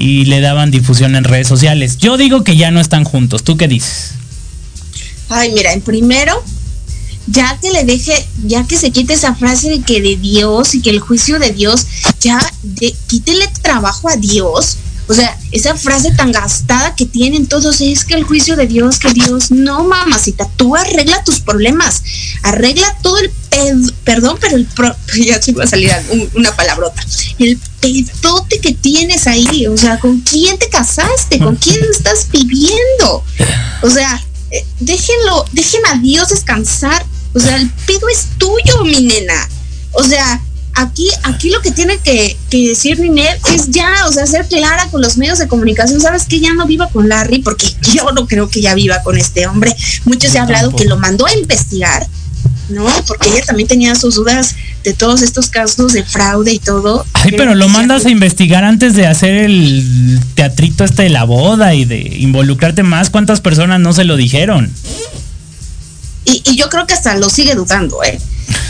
[0.00, 1.98] y le daban difusión en redes sociales.
[1.98, 3.44] Yo digo que ya no están juntos.
[3.44, 4.12] ¿Tú qué dices?
[5.28, 6.42] Ay, mira, en primero,
[7.26, 8.14] ya que le deje,
[8.46, 11.52] ya que se quite esa frase de que de Dios y que el juicio de
[11.52, 11.86] Dios,
[12.20, 14.78] ya de, quítele trabajo a Dios.
[15.06, 18.98] O sea, esa frase tan gastada que tienen todos es que el juicio de Dios,
[19.00, 22.02] que Dios, no mamacita, tú arregla tus problemas,
[22.42, 24.96] arregla todo el perdón, pero el pro-
[25.26, 27.04] ya se iba a salir un- una palabrota,
[27.38, 31.38] el pedote que tienes ahí, o sea, ¿con quién te casaste?
[31.38, 33.24] ¿Con quién estás viviendo?
[33.82, 37.04] O sea, eh, déjenlo, dejen a Dios descansar.
[37.34, 39.48] O sea, el pedo es tuyo, mi nena.
[39.92, 40.40] O sea,
[40.74, 44.88] aquí, aquí lo que tiene que, que decir Ninel es ya, o sea, ser clara
[44.90, 46.00] con los medios de comunicación.
[46.00, 49.16] Sabes que ya no viva con Larry, porque yo no creo que ya viva con
[49.16, 49.74] este hombre.
[50.04, 52.06] Muchos se ha hablado que lo mandó a investigar,
[52.68, 52.86] ¿no?
[53.06, 54.54] Porque ella también tenía sus dudas
[54.84, 57.04] de todos estos casos de fraude y todo.
[57.12, 61.74] Ay, pero lo mandas a investigar antes de hacer el teatrito este de la boda
[61.74, 63.10] y de involucrarte más.
[63.10, 64.72] ¿Cuántas personas no se lo dijeron?
[66.24, 68.18] y, y yo creo que hasta lo sigue dudando, ¿eh?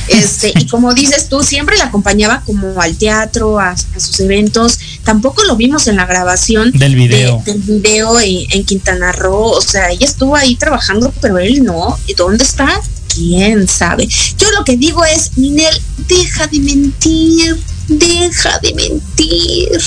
[0.08, 4.78] Este, y como dices tú, siempre la acompañaba como al teatro, a, a sus eventos.
[5.04, 7.42] Tampoco lo vimos en la grabación Del video.
[7.44, 9.50] de- del video en, en Quintana Roo.
[9.50, 11.96] O sea, ella estuvo ahí trabajando, pero él no.
[12.06, 12.80] ¿Y dónde está?
[13.14, 14.06] ¿Quién sabe?
[14.38, 15.74] Yo lo que digo es, Ninel,
[16.08, 17.56] deja de mentir,
[17.88, 19.80] deja de mentir.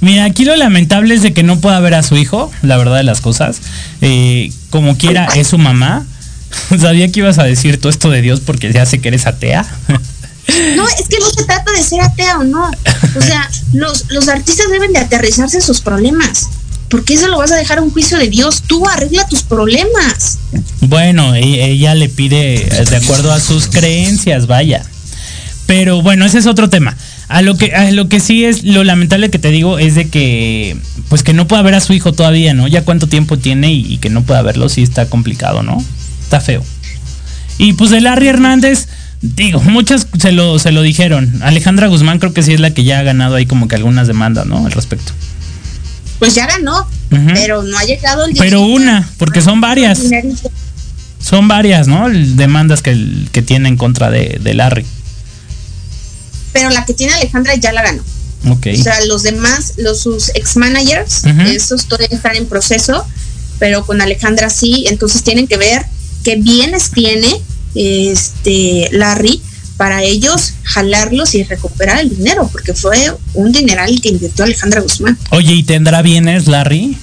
[0.00, 2.96] Mira, aquí lo lamentable es de que no pueda ver a su hijo, la verdad
[2.96, 3.60] de las cosas.
[4.00, 6.06] Eh, como quiera, es su mamá.
[6.80, 9.66] Sabía que ibas a decir todo esto de Dios porque ya sé que eres atea.
[10.74, 12.68] No, es que no se trata de ser atea o no.
[13.16, 16.48] O sea, los, los artistas deben de aterrizarse en sus problemas.
[16.90, 18.62] ¿Por qué se lo vas a dejar a un juicio de Dios?
[18.66, 20.38] Tú arregla tus problemas.
[20.80, 24.84] Bueno, e- ella le pide eh, de acuerdo a sus creencias, vaya.
[25.66, 26.96] Pero bueno, ese es otro tema.
[27.28, 30.08] A lo que a lo que sí es lo lamentable que te digo es de
[30.08, 30.76] que
[31.08, 32.66] pues que no pueda ver a su hijo todavía, ¿no?
[32.66, 35.82] Ya cuánto tiempo tiene y, y que no pueda verlo sí está complicado, ¿no?
[36.24, 36.64] Está feo.
[37.56, 38.88] Y pues de Larry Hernández,
[39.22, 41.40] digo, muchas se lo se lo dijeron.
[41.42, 44.08] Alejandra Guzmán creo que sí es la que ya ha ganado ahí como que algunas
[44.08, 44.66] demandas, ¿no?
[44.66, 45.12] Al respecto.
[46.20, 46.86] Pues ya ganó,
[47.34, 50.00] pero no ha llegado el Pero una, porque son varias.
[51.18, 52.08] Son varias, ¿no?
[52.08, 54.86] Demandas que, que tiene en contra de, de Larry.
[56.52, 58.02] pero la que tiene Alejandra ya la ganó.
[58.48, 58.68] Ok.
[58.78, 63.06] O sea, los demás, los sus ex managers, esos todavía están en proceso,
[63.58, 65.84] pero con Alejandra sí, entonces tienen que ver
[66.24, 67.40] qué bienes tiene
[67.74, 69.42] este Larry
[69.80, 75.16] para ellos jalarlos y recuperar el dinero, porque fue un dineral que invirtió Alejandra Guzmán.
[75.30, 76.98] Oye, ¿y tendrá bienes, Larry?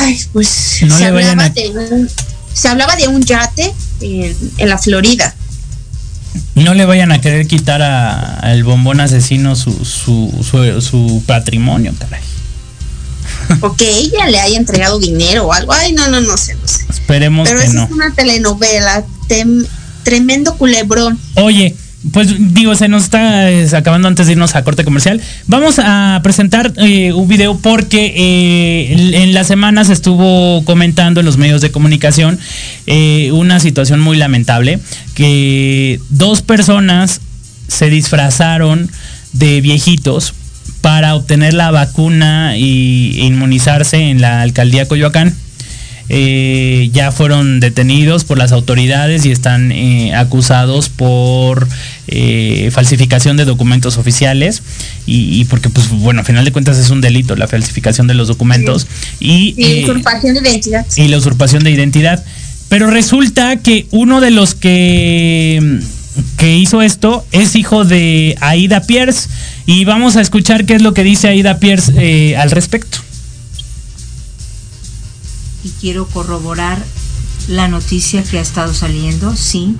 [0.00, 2.08] Ay, pues No se, hablaba a- de un,
[2.54, 5.34] se hablaba de un yate en, en la Florida.
[6.54, 11.92] No le vayan a querer quitar a- al bombón asesino su, su, su, su patrimonio,
[11.98, 12.22] caray.
[13.60, 15.74] O que ella le haya entregado dinero o algo.
[15.74, 16.86] Ay, no, no, no sé, no sé.
[16.88, 17.84] Esperemos Pero que esa no.
[17.84, 19.66] es una telenovela, tem-
[20.04, 21.18] tremendo culebrón.
[21.34, 21.74] Oye,
[22.12, 25.22] pues digo, se nos está eh, acabando antes de irnos a corte comercial.
[25.46, 31.20] Vamos a presentar eh, un video porque eh, en- en la semana se estuvo comentando
[31.20, 32.38] en los medios de comunicación
[33.32, 34.78] una situación muy lamentable,
[35.14, 37.20] que dos personas
[37.68, 38.90] se disfrazaron
[39.32, 40.34] de viejitos
[40.82, 45.34] para obtener la vacuna y inmunizarse en la alcaldía Coyoacán.
[46.10, 51.66] Eh, ya fueron detenidos por las autoridades y están eh, acusados por
[52.08, 54.62] eh, falsificación de documentos oficiales
[55.06, 58.12] y, y porque pues bueno a final de cuentas es un delito la falsificación de
[58.12, 58.86] los documentos
[59.18, 60.86] y, Y eh, usurpación de identidad.
[60.96, 62.22] y la usurpación de identidad.
[62.68, 65.80] Pero resulta que uno de los que,
[66.38, 69.28] que hizo esto es hijo de Aida Pierce.
[69.66, 72.98] Y vamos a escuchar qué es lo que dice Aida Pierce eh, al respecto.
[75.64, 76.78] Y quiero corroborar
[77.48, 79.34] la noticia que ha estado saliendo.
[79.34, 79.76] Sí,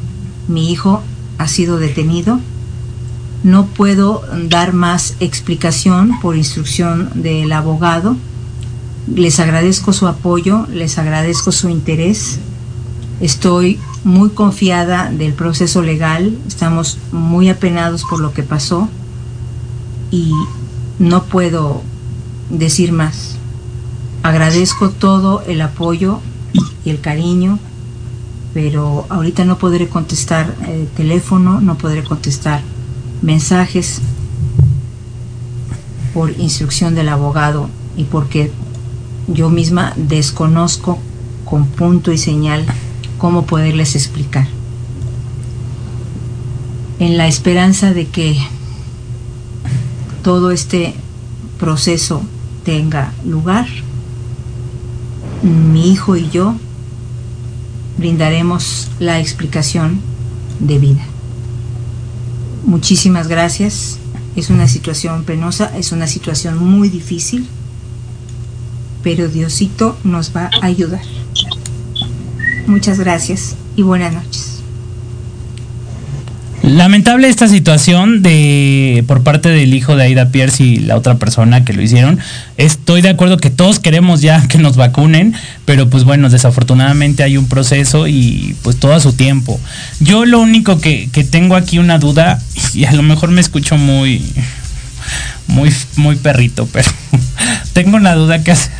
[0.48, 1.02] mi hijo
[1.38, 2.40] ha sido detenido.
[3.42, 8.16] No puedo dar más explicación por instrucción del abogado.
[9.14, 12.38] Les agradezco su apoyo, les agradezco su interés.
[13.20, 18.88] Estoy muy confiada del proceso legal, estamos muy apenados por lo que pasó
[20.10, 20.32] y
[20.98, 21.82] no puedo
[22.50, 23.36] decir más.
[24.24, 26.18] Agradezco todo el apoyo
[26.82, 27.58] y el cariño,
[28.54, 32.62] pero ahorita no podré contestar eh, teléfono, no podré contestar
[33.20, 34.00] mensajes
[36.14, 37.68] por instrucción del abogado
[37.98, 38.50] y porque
[39.28, 40.98] yo misma desconozco
[41.44, 42.64] con punto y señal
[43.18, 44.48] cómo poderles explicar.
[46.98, 48.38] En la esperanza de que
[50.22, 50.94] todo este
[51.58, 52.22] proceso
[52.64, 53.66] tenga lugar,
[55.42, 56.54] mi hijo y yo
[57.98, 60.00] brindaremos la explicación
[60.60, 61.04] debida.
[62.64, 63.98] Muchísimas gracias.
[64.36, 67.46] Es una situación penosa, es una situación muy difícil,
[69.02, 71.02] pero Diosito nos va a ayudar.
[72.66, 74.53] Muchas gracias y buenas noches.
[76.64, 81.62] Lamentable esta situación de por parte del hijo de Aida Pierce y la otra persona
[81.62, 82.18] que lo hicieron.
[82.56, 85.34] Estoy de acuerdo que todos queremos ya que nos vacunen,
[85.66, 89.60] pero pues bueno, desafortunadamente hay un proceso y pues todo a su tiempo.
[90.00, 92.40] Yo lo único que, que tengo aquí una duda,
[92.72, 94.24] y a lo mejor me escucho muy,
[95.46, 96.90] muy, muy perrito, pero
[97.74, 98.70] tengo una duda que hacer.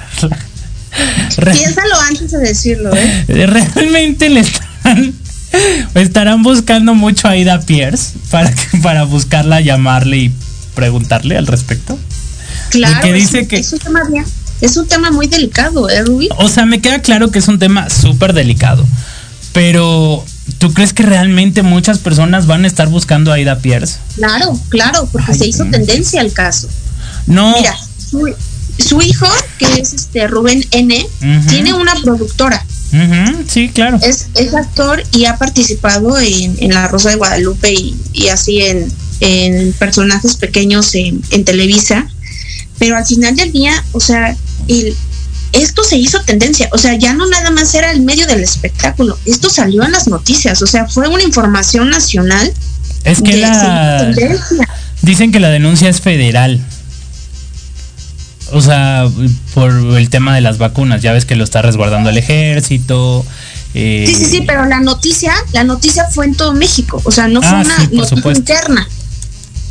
[1.37, 3.25] Piénsalo antes de decirlo, ¿eh?
[3.75, 5.13] Realmente le están
[5.95, 10.33] estarán buscando mucho a Aida Pierce para que- para buscarla, llamarle y
[10.75, 11.99] preguntarle al respecto.
[12.71, 14.25] Claro, que es dice un- que- es un tema bien,
[14.61, 16.29] es un tema muy delicado, ¿eh, Rubí?
[16.39, 18.85] O sea, me queda claro que es un tema súper delicado,
[19.53, 20.25] pero
[20.59, 23.99] ¿tú crees que realmente muchas personas van a estar buscando a Aida Pierce?
[24.17, 26.69] Claro, claro, porque Ay, se hizo tendencia al caso.
[27.27, 27.55] No.
[27.57, 27.77] Mira,
[28.11, 28.35] su,
[28.79, 29.27] su hijo,
[29.59, 31.07] que es este Rubén N,
[31.49, 32.65] tiene una productora.
[33.49, 33.99] Sí, claro.
[34.03, 38.61] Es, es actor y ha participado en, en La Rosa de Guadalupe y, y así
[38.63, 38.91] en,
[39.21, 42.09] en personajes pequeños en, en Televisa.
[42.79, 44.37] Pero al final del día, o sea,
[44.69, 44.97] el,
[45.53, 46.69] esto se hizo tendencia.
[46.73, 49.19] O sea, ya no nada más era el medio del espectáculo.
[49.25, 50.61] Esto salió en las noticias.
[50.63, 52.53] O sea, fue una información nacional.
[53.05, 54.15] Es que la-.
[55.03, 56.61] Dicen que la denuncia es federal.
[58.55, 59.09] O sea,
[59.53, 63.25] por el tema de las vacunas, ya ves que lo está resguardando el ejército.
[63.75, 67.27] eh, Sí, sí, sí, pero la noticia, la noticia fue en todo México, o sea,
[67.29, 68.89] no fue Ah, una sí, noticia interna.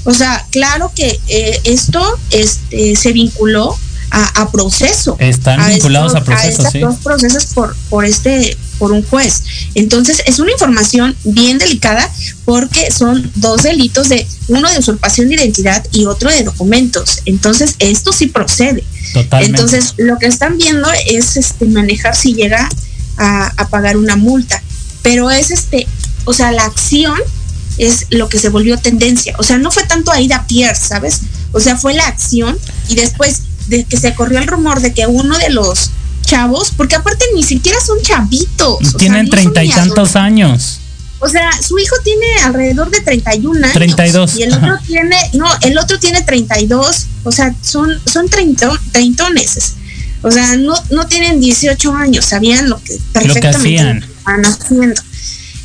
[0.05, 3.77] O sea, claro que eh, esto este, se vinculó
[4.11, 5.15] a, a proceso.
[5.19, 6.79] Están vinculados a proceso, estos sí.
[6.79, 9.43] dos procesos por, por este, por un juez.
[9.75, 12.11] Entonces, es una información bien delicada
[12.43, 17.21] porque son dos delitos de uno de usurpación de identidad y otro de documentos.
[17.23, 18.83] Entonces, esto sí procede.
[19.13, 19.51] Totalmente.
[19.51, 22.67] Entonces, lo que están viendo es este manejar si llega
[23.15, 24.61] a, a pagar una multa.
[25.01, 25.87] Pero es este,
[26.25, 27.17] o sea, la acción
[27.77, 29.33] es lo que se volvió tendencia.
[29.39, 31.21] O sea, no fue tanto Aida Pierce, ¿sabes?
[31.53, 32.59] O sea, fue la acción
[32.89, 35.91] y después de que se corrió el rumor de que uno de los
[36.33, 38.97] chavos, porque aparte ni siquiera son chavitos.
[38.97, 40.79] Tienen treinta y tantos años.
[41.19, 43.73] o sea, su hijo tiene alrededor de 31 años.
[43.73, 44.81] 32, Y el otro ajá.
[44.85, 47.05] tiene, no, el otro tiene 32.
[47.23, 49.73] O sea, son, son treintones.
[50.21, 52.25] O sea, no, no tienen 18 años.
[52.25, 54.03] Sabían lo que perfectamente hacían.
[54.03, 55.01] estaban haciendo.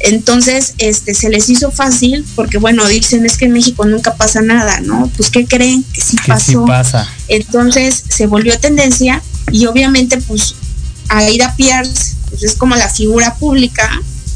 [0.01, 4.43] Entonces, este, se les hizo fácil porque, bueno, dicen es que en México nunca pasa
[4.43, 5.11] nada, ¿no?
[5.17, 5.83] Pues, ¿qué creen?
[5.93, 6.65] Que sí Que sí pasó.
[6.67, 7.09] pasa.
[7.27, 10.55] Entonces se volvió tendencia y obviamente pues
[11.09, 13.89] Aida Pierce pues, es como la figura pública,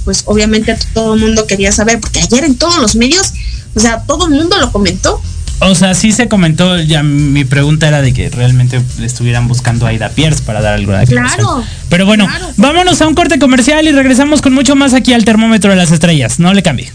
[0.05, 3.33] pues obviamente todo el mundo quería saber, porque ayer en todos los medios,
[3.75, 5.21] o sea, todo el mundo lo comentó.
[5.61, 9.87] O sea, sí se comentó, ya mi pregunta era de que realmente le estuvieran buscando
[9.87, 11.05] a Aida Pierce para dar alguna.
[11.07, 11.63] Claro.
[11.89, 15.71] Pero bueno, vámonos a un corte comercial y regresamos con mucho más aquí al termómetro
[15.71, 16.41] de las estrellas.
[16.41, 16.91] No le cambie.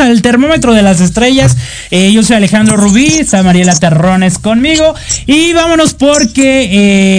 [0.00, 1.56] Al termómetro de las estrellas.
[1.90, 4.94] Eh, yo soy Alejandro Rubí, está Mariela Terrones conmigo.
[5.26, 6.68] Y vámonos porque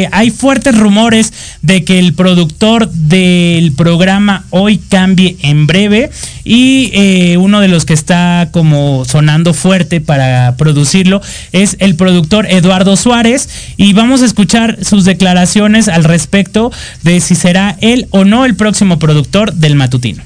[0.04, 6.10] eh, hay fuertes rumores de que el productor del programa hoy cambie en breve.
[6.44, 11.22] Y eh, uno de los que está como sonando fuerte para producirlo
[11.52, 13.50] es el productor Eduardo Suárez.
[13.78, 16.72] Y vamos a escuchar sus declaraciones al respecto
[17.04, 20.24] de si será él o no el próximo productor del matutino.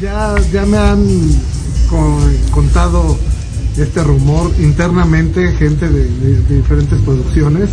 [0.00, 1.04] Ya, ya me han
[1.88, 3.16] con- contado
[3.76, 7.70] este rumor internamente, gente de, de- de diferentes producciones.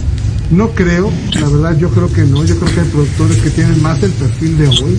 [0.49, 1.09] No creo,
[1.39, 4.11] la verdad yo creo que no, yo creo que hay productores que tienen más el
[4.11, 4.97] perfil de hoy.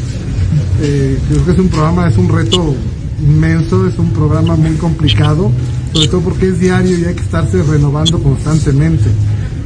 [0.80, 2.74] Eh, creo que es un programa, es un reto
[3.20, 5.50] inmenso, es un programa muy complicado,
[5.92, 9.04] sobre todo porque es diario y hay que estarse renovando constantemente.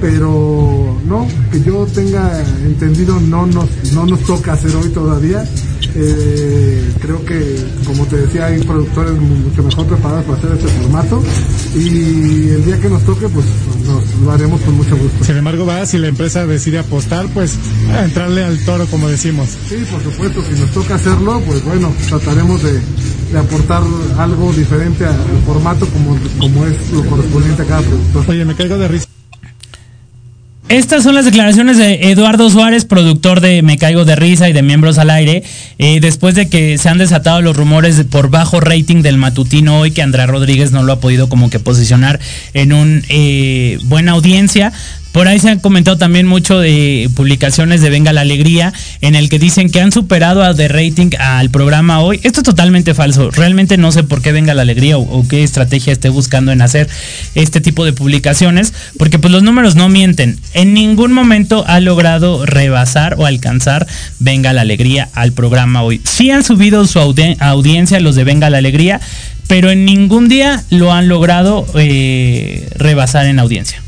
[0.01, 5.45] Pero no, que yo tenga entendido no nos, no nos toca hacer hoy todavía.
[5.99, 10.69] Eh, creo que, como te decía, hay productores mu- mucho mejor preparados para hacer este
[10.83, 11.23] formato
[11.75, 13.47] y el día que nos toque, pues
[13.87, 15.25] nos lo haremos con mucho gusto.
[15.25, 17.55] Sin embargo, va, si la empresa decide apostar, pues
[17.93, 19.49] a entrarle al toro, como decimos.
[19.69, 22.73] Sí, por supuesto, si nos toca hacerlo, pues bueno, trataremos de,
[23.33, 23.83] de aportar
[24.19, 25.17] algo diferente al
[25.47, 28.25] formato como, como es lo correspondiente a cada productor.
[28.29, 29.07] Oye, me caigo de risa.
[30.69, 34.63] Estas son las declaraciones de Eduardo Suárez, productor de Me Caigo de Risa y de
[34.63, 35.45] Miembros al Aire,
[35.79, 39.93] eh, después de que se han desatado los rumores por bajo rating del matutino hoy,
[39.93, 42.19] que Andrea Rodríguez no lo ha podido como que posicionar
[42.53, 44.73] en un eh, buena audiencia.
[45.17, 49.31] Por ahí se han comentado también mucho de publicaciones de Venga la Alegría, en el
[49.31, 52.21] que dicen que han superado a de rating al programa hoy.
[52.23, 53.31] Esto es totalmente falso.
[53.31, 56.87] Realmente no sé por qué Venga la Alegría o, qué estrategia esté buscando en hacer
[57.35, 60.39] este tipo de publicaciones, porque pues los números no mienten.
[60.53, 63.87] En ningún momento ha logrado rebasar o alcanzar
[64.19, 66.03] Venga la Alegría al programa hoy.
[66.05, 69.01] Sí han subido su audi- audiencia los de Venga la Alegría,
[69.47, 73.83] pero en ningún día lo han logrado eh, rebasar en audiencia.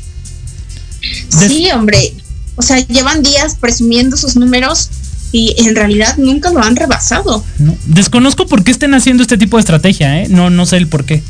[1.29, 2.13] Sí, hombre.
[2.55, 4.89] O sea, llevan días presumiendo sus números
[5.31, 7.43] y en realidad nunca lo han rebasado.
[7.57, 10.27] No, Desconozco por qué estén haciendo este tipo de estrategia, ¿eh?
[10.29, 11.23] No, no sé el por qué.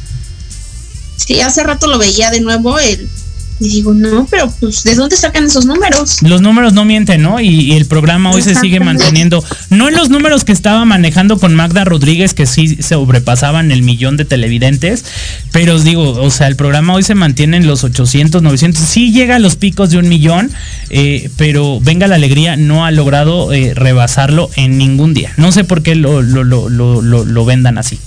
[1.27, 3.07] que hace rato lo veía de nuevo el,
[3.59, 6.21] y digo, no, pero pues, ¿de dónde sacan esos números?
[6.21, 7.39] Los números no mienten, ¿no?
[7.39, 9.43] Y, y el programa hoy se sigue manteniendo.
[9.69, 14.15] No en los números que estaba manejando con Magda Rodríguez, que sí sobrepasaban el millón
[14.17, 15.03] de televidentes,
[15.51, 18.81] pero os digo, o sea, el programa hoy se mantiene en los 800, 900.
[18.83, 20.51] Sí llega a los picos de un millón,
[20.89, 25.33] eh, pero Venga la Alegría no ha logrado eh, rebasarlo en ningún día.
[25.37, 27.99] No sé por qué lo, lo, lo- lo vendan así.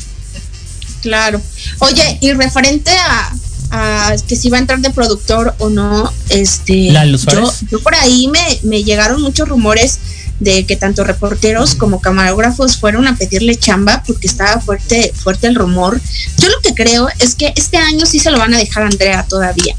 [1.03, 1.41] Claro.
[1.81, 3.35] Oye, y referente a,
[3.73, 7.95] a que si va a entrar de productor o no, este, Lalo yo, yo por
[7.95, 9.99] ahí me, me llegaron muchos rumores
[10.41, 15.55] de que tanto reporteros como camarógrafos fueron a pedirle chamba porque estaba fuerte, fuerte el
[15.55, 16.01] rumor.
[16.39, 18.87] Yo lo que creo es que este año sí se lo van a dejar a
[18.87, 19.75] Andrea todavía.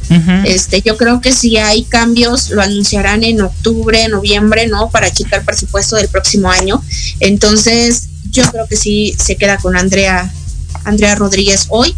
[0.46, 4.90] Este, yo creo que si hay cambios, lo anunciarán en octubre, noviembre, ¿no?
[4.90, 6.82] Para checar el presupuesto del próximo año.
[7.20, 10.32] Entonces, yo creo que sí se queda con Andrea,
[10.86, 11.96] Andrea Rodríguez hoy.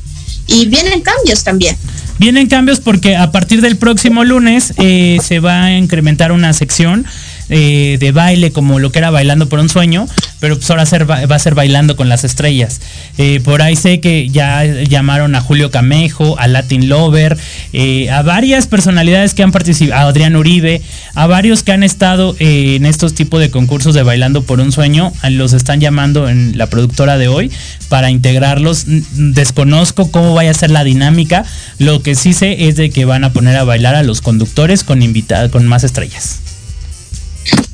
[0.48, 1.76] Y vienen cambios también.
[2.18, 7.06] Vienen cambios porque a partir del próximo lunes eh, se va a incrementar una sección
[7.50, 10.08] eh, de baile como lo que era bailando por un sueño,
[10.39, 12.82] pero pues ahora va a ser bailando con las estrellas.
[13.18, 17.38] Eh, por ahí sé que ya llamaron a Julio Camejo, a Latin Lover,
[17.74, 20.82] eh, a varias personalidades que han participado, a Adrián Uribe,
[21.14, 25.14] a varios que han estado en estos tipos de concursos de bailando por un sueño,
[25.30, 27.52] los están llamando en la productora de hoy
[27.89, 28.86] para integrarlos.
[28.88, 31.46] Desconozco cómo vaya a ser la dinámica.
[31.78, 34.84] Lo que sí sé es de que van a poner a bailar a los conductores
[34.84, 36.39] con invitados, con más estrellas.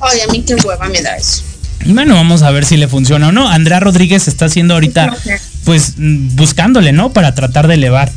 [0.00, 1.42] Ay, a mí qué hueva me da eso.
[1.86, 3.48] Bueno, vamos a ver si le funciona o no.
[3.48, 5.16] Andrea Rodríguez está haciendo ahorita,
[5.64, 7.12] pues, mm, buscándole, ¿no?
[7.12, 8.12] Para tratar de elevar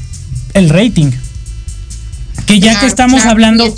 [0.54, 1.12] el rating.
[2.46, 3.74] Que ya que estamos hablando,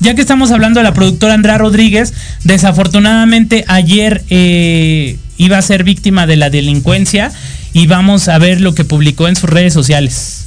[0.00, 2.12] ya que estamos hablando de la productora Andrea Rodríguez,
[2.44, 7.32] desafortunadamente ayer eh, iba a ser víctima de la delincuencia
[7.72, 10.44] y vamos a ver lo que publicó en sus redes sociales.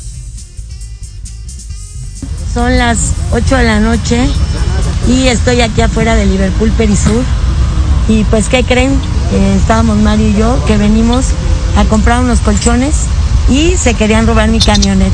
[2.53, 4.28] Son las 8 de la noche
[5.10, 7.24] y estoy aquí afuera de Liverpool Perisur.
[8.07, 8.91] Y pues, ¿qué creen?
[9.34, 11.26] Eh, estábamos Mario y yo que venimos
[11.78, 12.95] a comprar unos colchones
[13.49, 15.12] y se querían robar mi camioneta.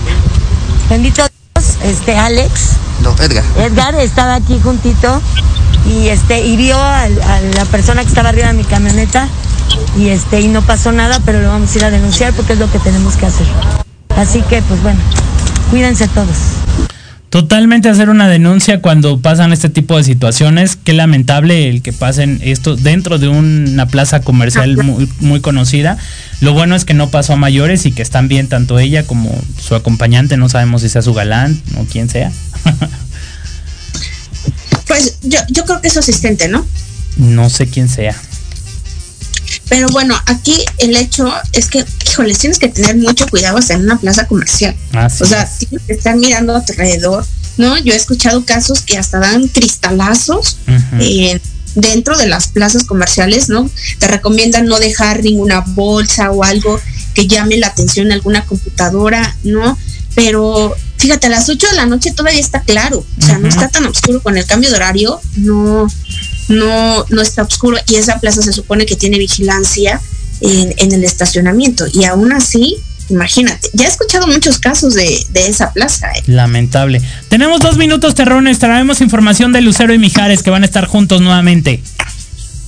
[0.90, 1.24] Bendito
[1.56, 2.52] Dios, este Alex,
[3.02, 3.44] No, Edgar.
[3.58, 5.22] Edgar estaba aquí juntito
[5.90, 9.28] y este y vio al- a, la persona que estaba arriba de mi camioneta
[9.98, 12.60] y este y no pasó nada, pero lo vamos a ir a denunciar porque es
[12.60, 13.48] lo que tenemos que hacer.
[14.16, 15.00] Así que pues bueno,
[15.72, 16.38] cuídense todos.
[17.36, 20.78] Totalmente hacer una denuncia cuando pasan este tipo de situaciones.
[20.82, 25.98] Qué lamentable el que pasen esto dentro de una plaza comercial muy, muy conocida.
[26.40, 29.38] Lo bueno es que no pasó a mayores y que están bien tanto ella como
[29.62, 30.38] su acompañante.
[30.38, 32.32] No sabemos si sea su galán o quién sea.
[34.88, 36.66] Pues yo, yo creo que es su asistente, ¿no?
[37.18, 38.16] no sé quién sea.
[39.70, 43.82] Pero bueno, aquí el hecho es que, híjoles, tienes que tener mucho cuidado hasta en
[43.82, 44.76] una plaza comercial.
[44.94, 47.26] Así o sea, tienes que estar mirando a tu alrededor,
[47.58, 47.78] ¿no?
[47.80, 50.58] Yo he escuchado casos que hasta dan cristalazos
[51.00, 51.40] eh,
[51.76, 53.70] dentro de las plazas comerciales, ¿no?
[54.00, 56.80] Te recomiendan no dejar ninguna bolsa o algo
[57.14, 59.78] que llame la atención alguna computadora, ¿no?
[60.16, 63.68] Pero fíjate, a las 8 de la noche todavía está claro, o sea, no está
[63.70, 65.88] tan oscuro con el cambio de horario, no,
[66.48, 70.02] no, no está oscuro y esa plaza se supone que tiene vigilancia
[70.42, 72.78] en, en el estacionamiento y aún así,
[73.10, 76.24] imagínate, ya he escuchado muchos casos de, de esa plaza, ¿eh?
[76.28, 77.02] Lamentable.
[77.30, 78.60] Tenemos dos minutos, terrones.
[78.60, 81.82] Traemos información de Lucero y Mijares que van a estar juntos nuevamente.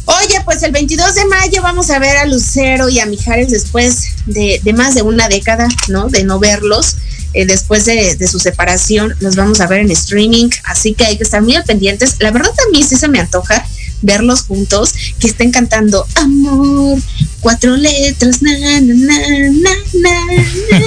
[0.06, 4.14] Oye, pues el 22 de mayo vamos a ver a Lucero y a Mijares después
[4.26, 6.08] de, de más de una década, ¿no?
[6.08, 6.96] De no verlos.
[7.34, 11.18] Eh, después de, de su separación, los vamos a ver en streaming, así que hay
[11.18, 12.16] que estar muy al pendientes.
[12.20, 13.66] La verdad a mí sí se me antoja
[14.02, 17.00] verlos juntos, que estén cantando amor,
[17.40, 19.20] cuatro letras, na, na, na,
[19.52, 20.12] na,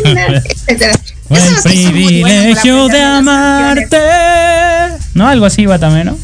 [0.03, 1.01] na, na, etcétera.
[1.31, 3.99] El privilegio de amarte.
[5.15, 6.19] No, algo así va también, ¿no?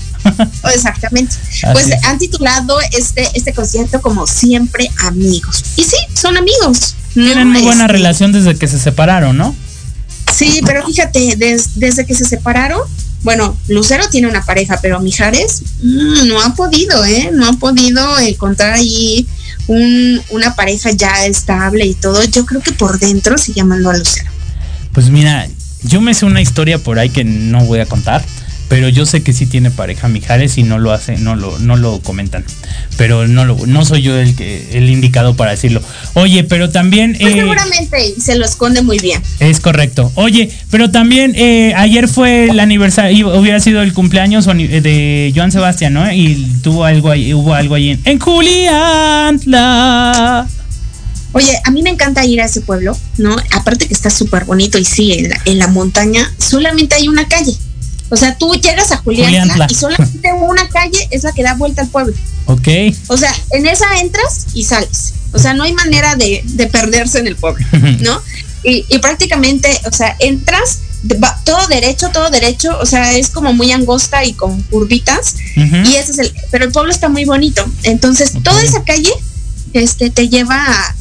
[0.65, 1.37] Oh, Exactamente.
[1.37, 2.05] Así pues es.
[2.05, 5.63] han titulado este, este concierto como siempre amigos.
[5.77, 6.97] Y sí, son amigos.
[7.15, 7.25] ¿no?
[7.25, 9.55] Tienen muy buena Este, relación desde que se separaron, ¿no?
[10.37, 12.81] Sí, pero fíjate, des- desde que se separaron,
[13.23, 17.31] bueno, Lucero tiene una pareja, pero Mijares mm, no ha podido, ¿eh?
[17.33, 19.27] No ha podido encontrar ahí
[19.67, 22.23] un- una pareja ya estable y todo.
[22.25, 24.31] Yo creo que por dentro sigue amando a Lucero.
[24.93, 25.49] Pues mira,
[25.83, 28.25] yo me sé una historia por ahí que no voy a contar,
[28.69, 31.77] pero yo sé que sí tiene pareja Mijares y no lo hace, no lo, no
[31.77, 32.45] lo comentan.
[32.97, 35.83] Pero no lo, no soy yo el que, el indicado para decirlo.
[36.15, 39.23] Oye, pero también Pues eh, seguramente se lo esconde muy bien.
[39.41, 40.11] es correcto.
[40.15, 45.53] Oye, pero también eh, ayer fue el aniversario, hubiera sido el cumpleaños ani- de Joan
[45.53, 46.11] Sebastián, ¿no?
[46.13, 49.67] Y tuvo algo ahí, hubo algo ahí en, en Juliantla.
[51.33, 53.37] Oye, a mí me encanta ir a ese pueblo, ¿no?
[53.53, 57.29] Aparte que está súper bonito y sí, en la, en la montaña solamente hay una
[57.29, 57.53] calle.
[58.09, 59.67] O sea, tú llegas a Juliantla.
[59.69, 62.15] y solamente una calle es la que da vuelta al pueblo.
[62.47, 62.69] Ok.
[63.09, 65.15] O sea, en esa entras y sales.
[65.33, 67.67] O sea, no hay manera de, de perderse en el pueblo,
[68.01, 68.21] ¿no?
[68.63, 70.81] Y, y prácticamente, o sea, entras,
[71.45, 75.37] todo derecho, todo derecho, o sea, es como muy angosta y con curvitas.
[75.57, 77.65] Y ese es el, pero el pueblo está muy bonito.
[77.83, 79.13] Entonces, toda esa calle
[79.73, 80.95] este, te lleva a,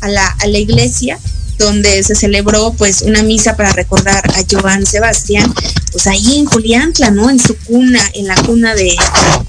[0.00, 1.18] a la, a la iglesia
[1.62, 5.52] donde se celebró pues una misa para recordar a Joan Sebastián,
[5.90, 7.30] pues ahí en Juliantla, ¿no?
[7.30, 8.94] En su cuna, en la cuna de,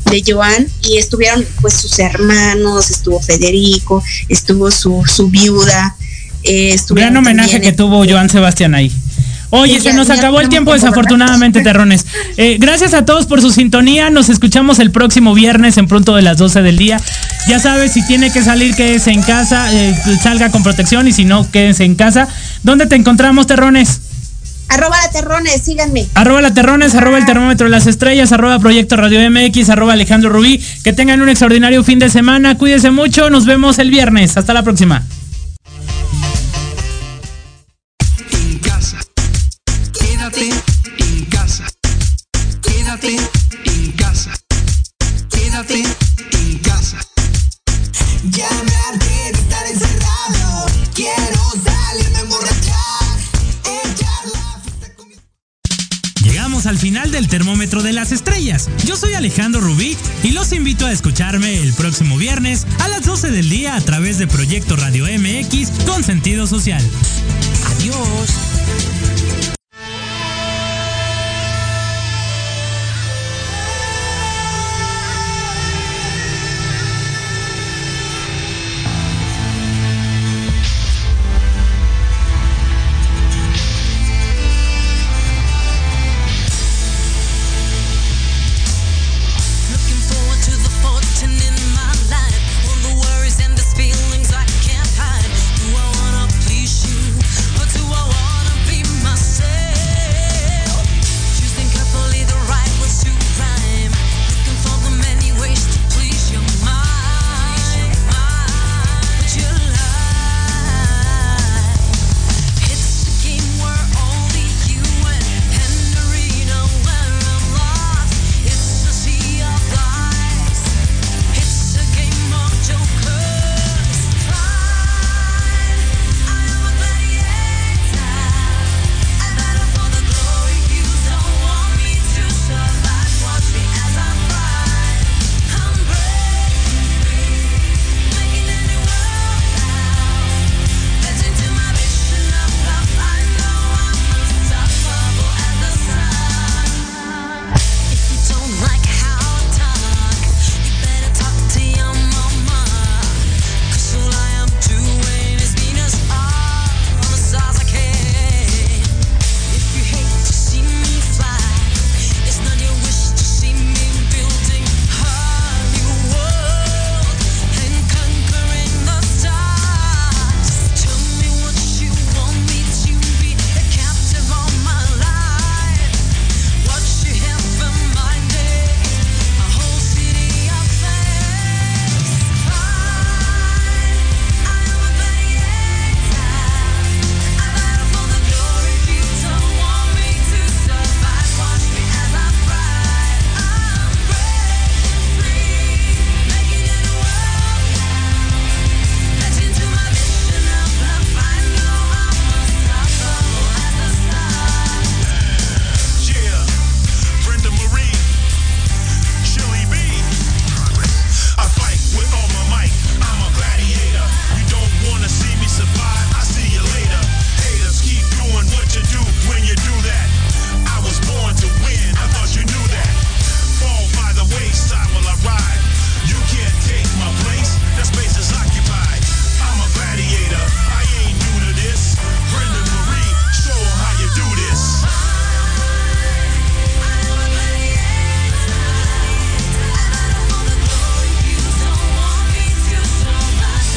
[0.10, 5.96] de Joan, y estuvieron pues sus hermanos, estuvo Federico, estuvo su, su viuda,
[6.44, 8.92] eh, Gran homenaje que tuvo Joan Sebastián ahí.
[9.56, 12.08] Oye, se nos acabó el tiempo desafortunadamente, Terrones.
[12.38, 14.10] Eh, gracias a todos por su sintonía.
[14.10, 17.00] Nos escuchamos el próximo viernes en punto de las 12 del día.
[17.48, 21.24] Ya sabes, si tiene que salir, quédese en casa, eh, salga con protección y si
[21.24, 22.28] no, quédense en casa.
[22.64, 24.02] ¿Dónde te encontramos, Terrones?
[24.70, 26.08] Arroba la Terrones, síganme.
[26.16, 30.32] Arroba la Terrones, arroba el termómetro de las estrellas, arroba Proyecto Radio MX, arroba Alejandro
[30.32, 30.60] Rubí.
[30.84, 32.58] Que tengan un extraordinario fin de semana.
[32.58, 33.30] Cuídense mucho.
[33.30, 34.36] Nos vemos el viernes.
[34.36, 35.04] Hasta la próxima.
[61.74, 66.48] Próximo viernes a las 12 del día a través de Proyecto Radio MX con sentido
[66.48, 66.84] social.
[67.78, 68.30] Adiós.